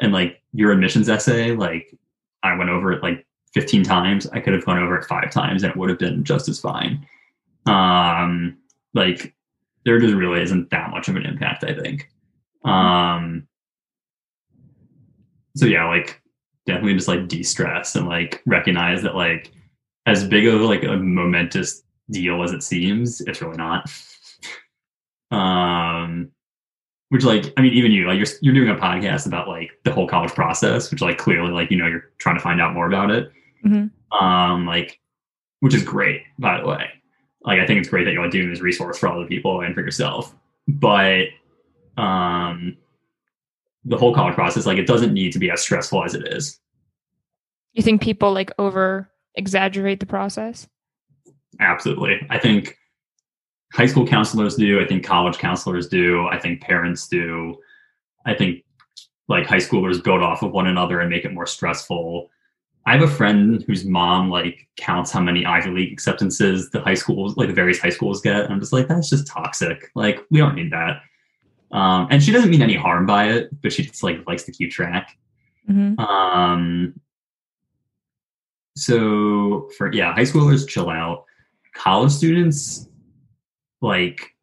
And 0.00 0.12
like 0.12 0.40
your 0.52 0.72
admissions 0.72 1.08
essay, 1.08 1.52
like 1.52 1.92
I 2.42 2.56
went 2.56 2.70
over 2.70 2.92
it 2.92 3.02
like 3.02 3.26
15 3.54 3.82
times. 3.82 4.26
I 4.28 4.40
could 4.40 4.52
have 4.52 4.64
gone 4.64 4.78
over 4.78 4.96
it 4.96 5.04
five 5.06 5.30
times 5.30 5.62
and 5.62 5.70
it 5.70 5.76
would 5.76 5.90
have 5.90 5.98
been 5.98 6.24
just 6.24 6.48
as 6.48 6.60
fine. 6.60 7.06
Um, 7.66 8.58
like 8.94 9.34
there 9.84 9.98
just 9.98 10.14
really 10.14 10.42
isn't 10.42 10.70
that 10.70 10.90
much 10.90 11.08
of 11.08 11.16
an 11.16 11.26
impact, 11.26 11.64
I 11.64 11.74
think. 11.74 12.08
Um, 12.64 13.48
so 15.56 15.66
yeah, 15.66 15.86
like 15.86 16.20
definitely 16.66 16.94
just 16.94 17.08
like 17.08 17.28
de-stress 17.28 17.96
and 17.96 18.08
like 18.08 18.42
recognize 18.46 19.02
that 19.02 19.14
like 19.16 19.52
as 20.06 20.26
big 20.26 20.46
of 20.46 20.60
like 20.60 20.84
a 20.84 20.96
momentous 20.96 21.82
deal 22.10 22.42
as 22.42 22.52
it 22.52 22.62
seems, 22.62 23.20
it's 23.22 23.40
really 23.42 23.56
not. 23.56 23.90
um 25.30 26.30
which 27.08 27.24
like 27.24 27.52
I 27.56 27.62
mean 27.62 27.74
even 27.74 27.92
you 27.92 28.06
like 28.06 28.16
you're 28.16 28.26
you're 28.40 28.54
doing 28.54 28.70
a 28.70 28.80
podcast 28.80 29.26
about 29.26 29.46
like 29.48 29.70
the 29.84 29.92
whole 29.92 30.08
college 30.08 30.32
process, 30.32 30.90
which 30.90 31.02
like 31.02 31.18
clearly 31.18 31.50
like 31.50 31.70
you 31.70 31.76
know 31.76 31.86
you're 31.86 32.10
trying 32.18 32.36
to 32.36 32.42
find 32.42 32.60
out 32.60 32.72
more 32.74 32.86
about 32.86 33.10
it. 33.10 33.30
Mm-hmm. 33.64 34.24
Um 34.24 34.66
like 34.66 34.98
which 35.60 35.74
is 35.74 35.82
great 35.82 36.22
by 36.38 36.60
the 36.60 36.66
way. 36.66 36.88
Like 37.44 37.60
I 37.60 37.66
think 37.66 37.80
it's 37.80 37.88
great 37.88 38.04
that 38.04 38.12
you're 38.12 38.22
like 38.22 38.32
doing 38.32 38.48
this 38.48 38.62
resource 38.62 38.98
for 38.98 39.08
other 39.08 39.26
people 39.26 39.60
and 39.60 39.74
for 39.74 39.82
yourself. 39.82 40.34
But 40.66 41.26
um 41.98 42.78
the 43.84 43.96
whole 43.96 44.14
college 44.14 44.34
process 44.34 44.66
like 44.66 44.78
it 44.78 44.86
doesn't 44.86 45.12
need 45.12 45.32
to 45.32 45.38
be 45.38 45.50
as 45.50 45.60
stressful 45.60 46.04
as 46.04 46.14
it 46.14 46.28
is. 46.28 46.60
You 47.72 47.82
think 47.82 48.02
people 48.02 48.32
like 48.32 48.50
over 48.58 49.10
exaggerate 49.34 50.00
the 50.00 50.06
process? 50.06 50.68
Absolutely. 51.60 52.20
I 52.30 52.38
think 52.38 52.76
high 53.72 53.86
school 53.86 54.06
counselors 54.06 54.56
do. 54.56 54.80
I 54.80 54.86
think 54.86 55.04
college 55.04 55.38
counselors 55.38 55.88
do. 55.88 56.26
I 56.28 56.38
think 56.38 56.60
parents 56.60 57.08
do. 57.08 57.56
I 58.26 58.34
think 58.34 58.64
like 59.28 59.46
high 59.46 59.56
schoolers 59.56 60.02
build 60.02 60.22
off 60.22 60.42
of 60.42 60.52
one 60.52 60.66
another 60.66 61.00
and 61.00 61.10
make 61.10 61.24
it 61.24 61.32
more 61.32 61.46
stressful. 61.46 62.28
I 62.84 62.92
have 62.92 63.02
a 63.02 63.08
friend 63.08 63.62
whose 63.66 63.84
mom 63.84 64.28
like 64.28 64.68
counts 64.76 65.10
how 65.10 65.20
many 65.20 65.46
ivy 65.46 65.70
league 65.70 65.92
acceptances 65.92 66.70
the 66.70 66.80
high 66.80 66.94
schools 66.94 67.36
like 67.36 67.48
the 67.48 67.54
various 67.54 67.78
high 67.78 67.90
schools 67.90 68.20
get. 68.20 68.50
I'm 68.50 68.60
just 68.60 68.72
like 68.72 68.88
that's 68.88 69.08
just 69.08 69.26
toxic. 69.26 69.90
Like 69.94 70.20
we 70.30 70.38
don't 70.38 70.54
need 70.54 70.72
that 70.72 71.00
um, 71.72 72.08
and 72.10 72.22
she 72.22 72.32
doesn't 72.32 72.50
mean 72.50 72.62
any 72.62 72.76
harm 72.76 73.06
by 73.06 73.30
it, 73.30 73.48
but 73.62 73.72
she 73.72 73.82
just 73.82 74.02
like 74.02 74.26
likes 74.26 74.44
to 74.44 74.52
keep 74.52 74.70
track. 74.70 75.16
Mm-hmm. 75.68 75.98
Um, 75.98 77.00
so 78.76 79.70
for 79.76 79.92
yeah, 79.92 80.14
high 80.14 80.22
schoolers 80.22 80.68
chill 80.68 80.90
out. 80.90 81.24
College 81.74 82.12
students 82.12 82.88
like 83.80 84.34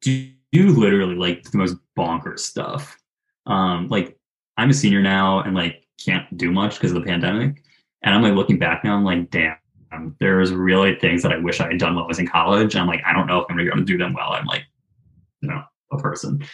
do, 0.00 0.30
do 0.52 0.68
literally 0.68 1.14
like 1.14 1.50
the 1.50 1.58
most 1.58 1.76
bonkers 1.96 2.40
stuff. 2.40 2.98
Um, 3.46 3.88
like 3.88 4.18
I'm 4.58 4.70
a 4.70 4.74
senior 4.74 5.00
now 5.00 5.40
and 5.40 5.54
like 5.54 5.84
can't 6.04 6.36
do 6.36 6.50
much 6.50 6.74
because 6.74 6.92
of 6.92 6.96
the 6.96 7.06
pandemic. 7.06 7.62
And 8.02 8.14
I'm 8.14 8.22
like 8.22 8.34
looking 8.34 8.58
back 8.58 8.84
now, 8.84 8.94
I'm 8.94 9.04
like, 9.04 9.30
damn, 9.30 9.56
there's 10.20 10.52
really 10.52 10.94
things 10.96 11.22
that 11.22 11.32
I 11.32 11.38
wish 11.38 11.60
I 11.60 11.68
had 11.68 11.78
done 11.78 11.94
while 11.94 12.04
I 12.04 12.08
was 12.08 12.18
in 12.18 12.26
college. 12.26 12.74
And 12.74 12.82
I'm 12.82 12.88
like, 12.88 13.02
I 13.06 13.12
don't 13.14 13.26
know 13.26 13.40
if 13.40 13.46
I'm 13.48 13.56
gonna 13.56 13.84
do 13.84 13.96
them 13.96 14.12
well. 14.12 14.32
I'm 14.32 14.46
like, 14.46 14.64
you 15.40 15.48
know, 15.48 15.62
a 15.92 15.98
person. 15.98 16.44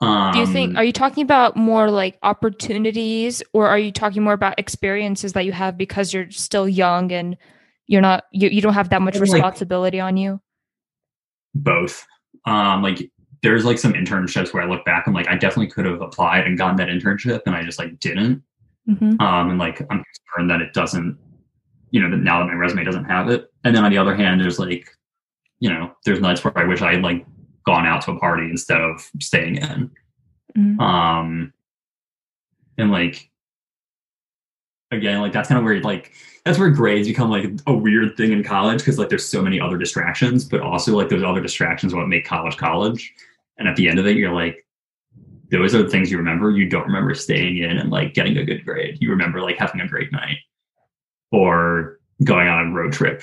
Um, 0.00 0.32
Do 0.32 0.40
you 0.40 0.46
think 0.46 0.70
um, 0.72 0.76
are 0.76 0.84
you 0.84 0.92
talking 0.92 1.22
about 1.22 1.56
more 1.56 1.90
like 1.90 2.18
opportunities 2.22 3.42
or 3.54 3.66
are 3.66 3.78
you 3.78 3.90
talking 3.90 4.22
more 4.22 4.34
about 4.34 4.58
experiences 4.58 5.32
that 5.32 5.46
you 5.46 5.52
have 5.52 5.78
because 5.78 6.12
you're 6.12 6.30
still 6.30 6.68
young 6.68 7.12
and 7.12 7.36
you're 7.86 8.02
not 8.02 8.24
you, 8.30 8.50
you 8.50 8.60
don't 8.60 8.74
have 8.74 8.90
that 8.90 9.00
much 9.00 9.16
responsibility 9.16 9.98
like, 9.98 10.06
on 10.06 10.16
you? 10.18 10.40
Both. 11.54 12.06
Um 12.44 12.82
like 12.82 13.10
there's 13.42 13.64
like 13.64 13.78
some 13.78 13.94
internships 13.94 14.52
where 14.52 14.62
I 14.62 14.66
look 14.66 14.84
back, 14.84 15.04
I'm 15.06 15.14
like, 15.14 15.28
I 15.28 15.36
definitely 15.36 15.68
could 15.68 15.86
have 15.86 16.02
applied 16.02 16.46
and 16.46 16.58
gotten 16.58 16.76
that 16.76 16.88
internship 16.88 17.40
and 17.46 17.54
I 17.54 17.62
just 17.64 17.78
like 17.78 17.98
didn't. 17.98 18.42
Mm-hmm. 18.86 19.18
Um 19.20 19.50
and 19.50 19.58
like 19.58 19.80
I'm 19.80 20.04
concerned 20.04 20.50
that 20.50 20.60
it 20.60 20.74
doesn't, 20.74 21.16
you 21.90 22.02
know, 22.02 22.10
that 22.10 22.22
now 22.22 22.40
that 22.40 22.46
my 22.46 22.54
resume 22.54 22.84
doesn't 22.84 23.04
have 23.06 23.30
it. 23.30 23.50
And 23.64 23.74
then 23.74 23.82
on 23.82 23.90
the 23.90 23.98
other 23.98 24.14
hand, 24.14 24.42
there's 24.42 24.58
like, 24.58 24.90
you 25.58 25.70
know, 25.70 25.92
there's 26.04 26.20
nights 26.20 26.44
where 26.44 26.56
I 26.58 26.64
wish 26.64 26.82
I 26.82 26.92
had 26.92 27.02
like 27.02 27.24
gone 27.66 27.86
out 27.86 28.02
to 28.02 28.12
a 28.12 28.18
party 28.18 28.44
instead 28.44 28.80
of 28.80 29.10
staying 29.20 29.56
in. 29.56 29.90
Mm-hmm. 30.56 30.80
Um, 30.80 31.52
and 32.78 32.90
like, 32.90 33.30
again, 34.90 35.20
like 35.20 35.32
that's 35.32 35.48
kind 35.48 35.58
of 35.58 35.64
where 35.64 35.80
like 35.80 36.12
that's 36.44 36.58
where 36.58 36.70
grades 36.70 37.08
become 37.08 37.28
like 37.28 37.50
a 37.66 37.74
weird 37.74 38.16
thing 38.16 38.32
in 38.32 38.44
college 38.44 38.78
because 38.78 38.98
like 38.98 39.08
there's 39.08 39.28
so 39.28 39.42
many 39.42 39.60
other 39.60 39.76
distractions, 39.76 40.44
but 40.44 40.60
also 40.60 40.96
like 40.96 41.08
those 41.08 41.24
other 41.24 41.40
distractions 41.40 41.94
what 41.94 42.06
make 42.08 42.24
college 42.24 42.56
college. 42.56 43.12
And 43.58 43.66
at 43.66 43.76
the 43.76 43.88
end 43.88 43.98
of 43.98 44.06
it, 44.06 44.16
you're 44.16 44.34
like, 44.34 44.64
those 45.50 45.74
are 45.74 45.82
the 45.82 45.88
things 45.88 46.10
you 46.10 46.18
remember. 46.18 46.50
You 46.50 46.68
don't 46.68 46.86
remember 46.86 47.14
staying 47.14 47.58
in 47.58 47.78
and 47.78 47.90
like 47.90 48.14
getting 48.14 48.36
a 48.36 48.44
good 48.44 48.64
grade. 48.64 48.98
You 49.00 49.10
remember 49.10 49.40
like 49.40 49.58
having 49.58 49.80
a 49.80 49.88
great 49.88 50.12
night 50.12 50.38
or 51.32 51.98
going 52.22 52.48
on 52.48 52.68
a 52.68 52.72
road 52.72 52.92
trip 52.92 53.22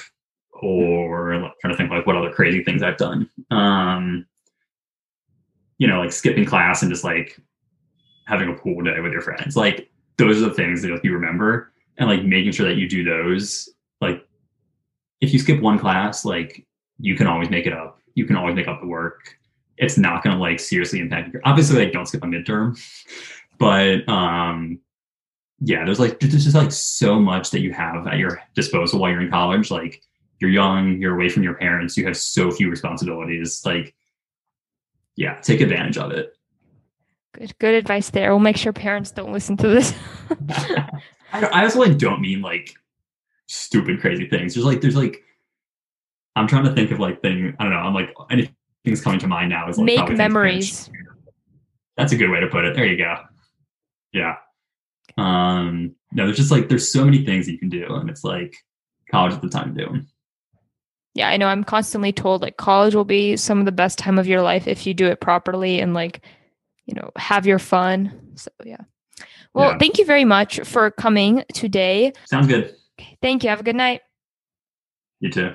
or 0.62 1.38
like, 1.40 1.52
trying 1.62 1.74
to 1.74 1.78
think 1.78 1.92
like 1.92 2.06
what 2.06 2.16
other 2.16 2.32
crazy 2.32 2.64
things 2.64 2.84
I've 2.84 2.98
done. 2.98 3.30
Um, 3.52 4.26
you 5.78 5.88
know, 5.88 6.00
like 6.00 6.12
skipping 6.12 6.46
class 6.46 6.82
and 6.82 6.92
just 6.92 7.04
like 7.04 7.40
having 8.28 8.50
a 8.50 8.54
pool 8.54 8.82
day 8.84 9.00
with 9.00 9.12
your 9.12 9.22
friends. 9.22 9.56
Like 9.56 9.90
those 10.18 10.42
are 10.42 10.50
the 10.50 10.54
things 10.54 10.82
that 10.82 11.02
you 11.04 11.14
remember 11.14 11.72
and 11.98 12.10
like 12.10 12.24
making 12.24 12.52
sure 12.52 12.68
that 12.68 12.78
you 12.78 12.88
do 12.88 13.04
those. 13.04 13.70
Like 14.02 14.26
if 15.22 15.34
you 15.34 15.40
skip 15.40 15.62
one 15.62 15.80
class, 15.80 16.26
like 16.26 16.66
you 17.00 17.16
can 17.16 17.28
always 17.28 17.50
make 17.50 17.66
it 17.66 17.74
up. 17.74 18.00
You 18.16 18.26
can 18.26 18.36
always 18.36 18.56
make 18.56 18.68
up 18.68 18.82
the 18.82 18.88
work. 18.88 19.36
It's 19.78 19.98
not 19.98 20.24
going 20.24 20.36
to 20.36 20.42
like 20.42 20.60
seriously 20.60 21.00
impact 21.00 21.34
your, 21.34 21.42
obviously 21.46 21.84
like 21.84 21.94
don't 21.94 22.06
skip 22.06 22.24
a 22.24 22.28
midterm, 22.28 22.80
but 23.60 24.08
um 24.08 24.80
yeah, 25.60 25.86
there's 25.86 26.00
like 26.00 26.20
there's 26.20 26.44
just 26.44 26.56
like 26.56 26.72
so 26.72 27.20
much 27.20 27.52
that 27.52 27.62
you 27.62 27.72
have 27.74 28.06
at 28.08 28.18
your 28.18 28.42
disposal 28.54 29.00
while 29.00 29.12
you're 29.12 29.22
in 29.22 29.30
college. 29.32 29.72
Like 29.72 30.02
you're 30.40 30.50
young, 30.50 31.00
you're 31.00 31.16
away 31.16 31.30
from 31.30 31.44
your 31.44 31.54
parents, 31.54 31.96
you 31.96 32.06
have 32.06 32.18
so 32.18 32.52
few 32.52 32.70
responsibilities. 32.70 33.62
Like 33.66 33.96
yeah, 35.16 35.40
take 35.42 35.62
advantage 35.62 35.98
of 35.98 36.12
it. 36.12 36.34
Good, 37.34 37.58
good 37.60 37.76
advice 37.76 38.10
there. 38.10 38.32
We'll 38.32 38.40
make 38.40 38.58
sure 38.58 38.74
parents 38.74 39.12
don't 39.12 39.34
listen 39.34 39.58
to 39.58 39.68
this. 39.68 39.94
I, 41.34 41.42
I 41.42 41.64
also 41.64 41.80
like 41.80 41.98
don't 41.98 42.22
mean 42.22 42.42
like 42.42 42.74
stupid, 43.48 44.02
crazy 44.02 44.28
things. 44.28 44.54
There's 44.54 44.66
like 44.66 44.82
there's 44.82 44.96
like 44.96 45.24
I'm 46.36 46.48
trying 46.48 46.66
to 46.66 46.74
think 46.74 46.92
of 46.92 47.00
like 47.00 47.22
thing. 47.22 47.56
I 47.60 47.64
don't 47.64 47.74
know. 47.74 47.80
I'm 47.80 47.94
like 47.94 48.14
anything's 48.30 49.02
coming 49.02 49.20
to 49.20 49.28
mind 49.28 49.50
now 49.50 49.68
is 49.70 49.78
like 49.78 49.86
make 49.86 50.10
memories. 50.18 50.90
That's 51.98 52.12
a 52.12 52.18
good 52.18 52.30
way 52.30 52.40
to 52.40 52.48
put 52.48 52.66
it. 52.66 52.76
There 52.76 52.86
you 52.86 52.98
go. 52.98 53.16
Yeah. 54.12 54.36
Um. 55.18 55.96
No, 56.12 56.26
there's 56.26 56.38
just 56.38 56.52
like 56.52 56.70
there's 56.70 56.92
so 56.92 57.06
many 57.06 57.26
things 57.26 57.48
you 57.48 57.58
can 57.58 57.70
do, 57.70 57.96
and 57.96 58.10
it's 58.10 58.24
like 58.24 58.56
college 59.10 59.34
at 59.34 59.42
the 59.42 59.50
time 59.50 59.76
to 59.76 59.86
do 59.86 59.92
them. 59.92 60.08
Yeah, 61.14 61.30
I 61.30 61.38
know. 61.38 61.48
I'm 61.48 61.64
constantly 61.64 62.12
told 62.12 62.42
like 62.42 62.58
college 62.58 62.96
will 62.96 63.06
be 63.06 63.38
some 63.38 63.60
of 63.60 63.66
the 63.66 63.72
best 63.72 64.00
time 64.00 64.18
of 64.18 64.28
your 64.28 64.42
life 64.42 64.68
if 64.68 64.88
you 64.88 64.94
do 64.94 65.08
it 65.08 65.22
properly 65.22 65.80
and 65.80 65.94
like, 65.94 66.26
you 66.86 66.96
know, 66.96 67.12
have 67.16 67.46
your 67.46 67.60
fun. 67.60 68.32
So 68.36 68.50
yeah. 68.64 68.78
Well, 69.54 69.72
yeah. 69.72 69.78
thank 69.78 70.00
you 70.00 70.06
very 70.06 70.26
much 70.26 70.60
for 70.62 70.90
coming 70.90 71.44
today. 71.54 72.14
Sounds 72.26 72.48
good. 72.48 72.76
Okay, 73.00 73.18
thank 73.22 73.44
you. 73.44 73.50
Have 73.50 73.60
a 73.60 73.64
good 73.64 73.76
night. 73.76 74.02
You 75.20 75.30
too. 75.30 75.54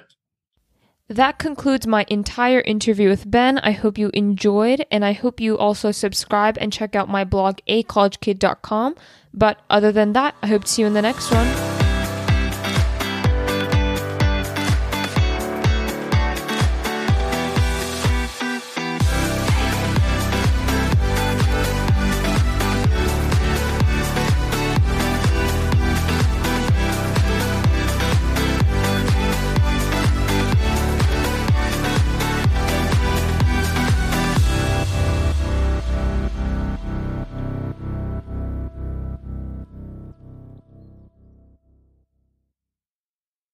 That 1.09 1.39
concludes 1.39 1.87
my 1.87 2.05
entire 2.09 2.61
interview 2.61 3.09
with 3.09 3.31
Ben. 3.31 3.59
I 3.59 3.73
hope 3.73 3.97
you 3.97 4.11
enjoyed, 4.13 4.85
and 4.91 5.05
I 5.05 5.13
hope 5.13 5.41
you 5.41 5.57
also 5.57 5.91
subscribe 5.91 6.59
and 6.61 6.73
check 6.73 6.95
out 6.95 7.09
my 7.09 7.25
blog, 7.25 7.61
acollegekid.com. 7.67 8.95
But 9.33 9.59
other 9.71 9.91
than 9.91 10.13
that, 10.13 10.35
I 10.43 10.49
hope 10.49 10.65
to 10.65 10.69
see 10.69 10.83
you 10.83 10.89
in 10.89 10.95
the 10.95 11.03
next 11.03 11.31
one. 11.31 11.68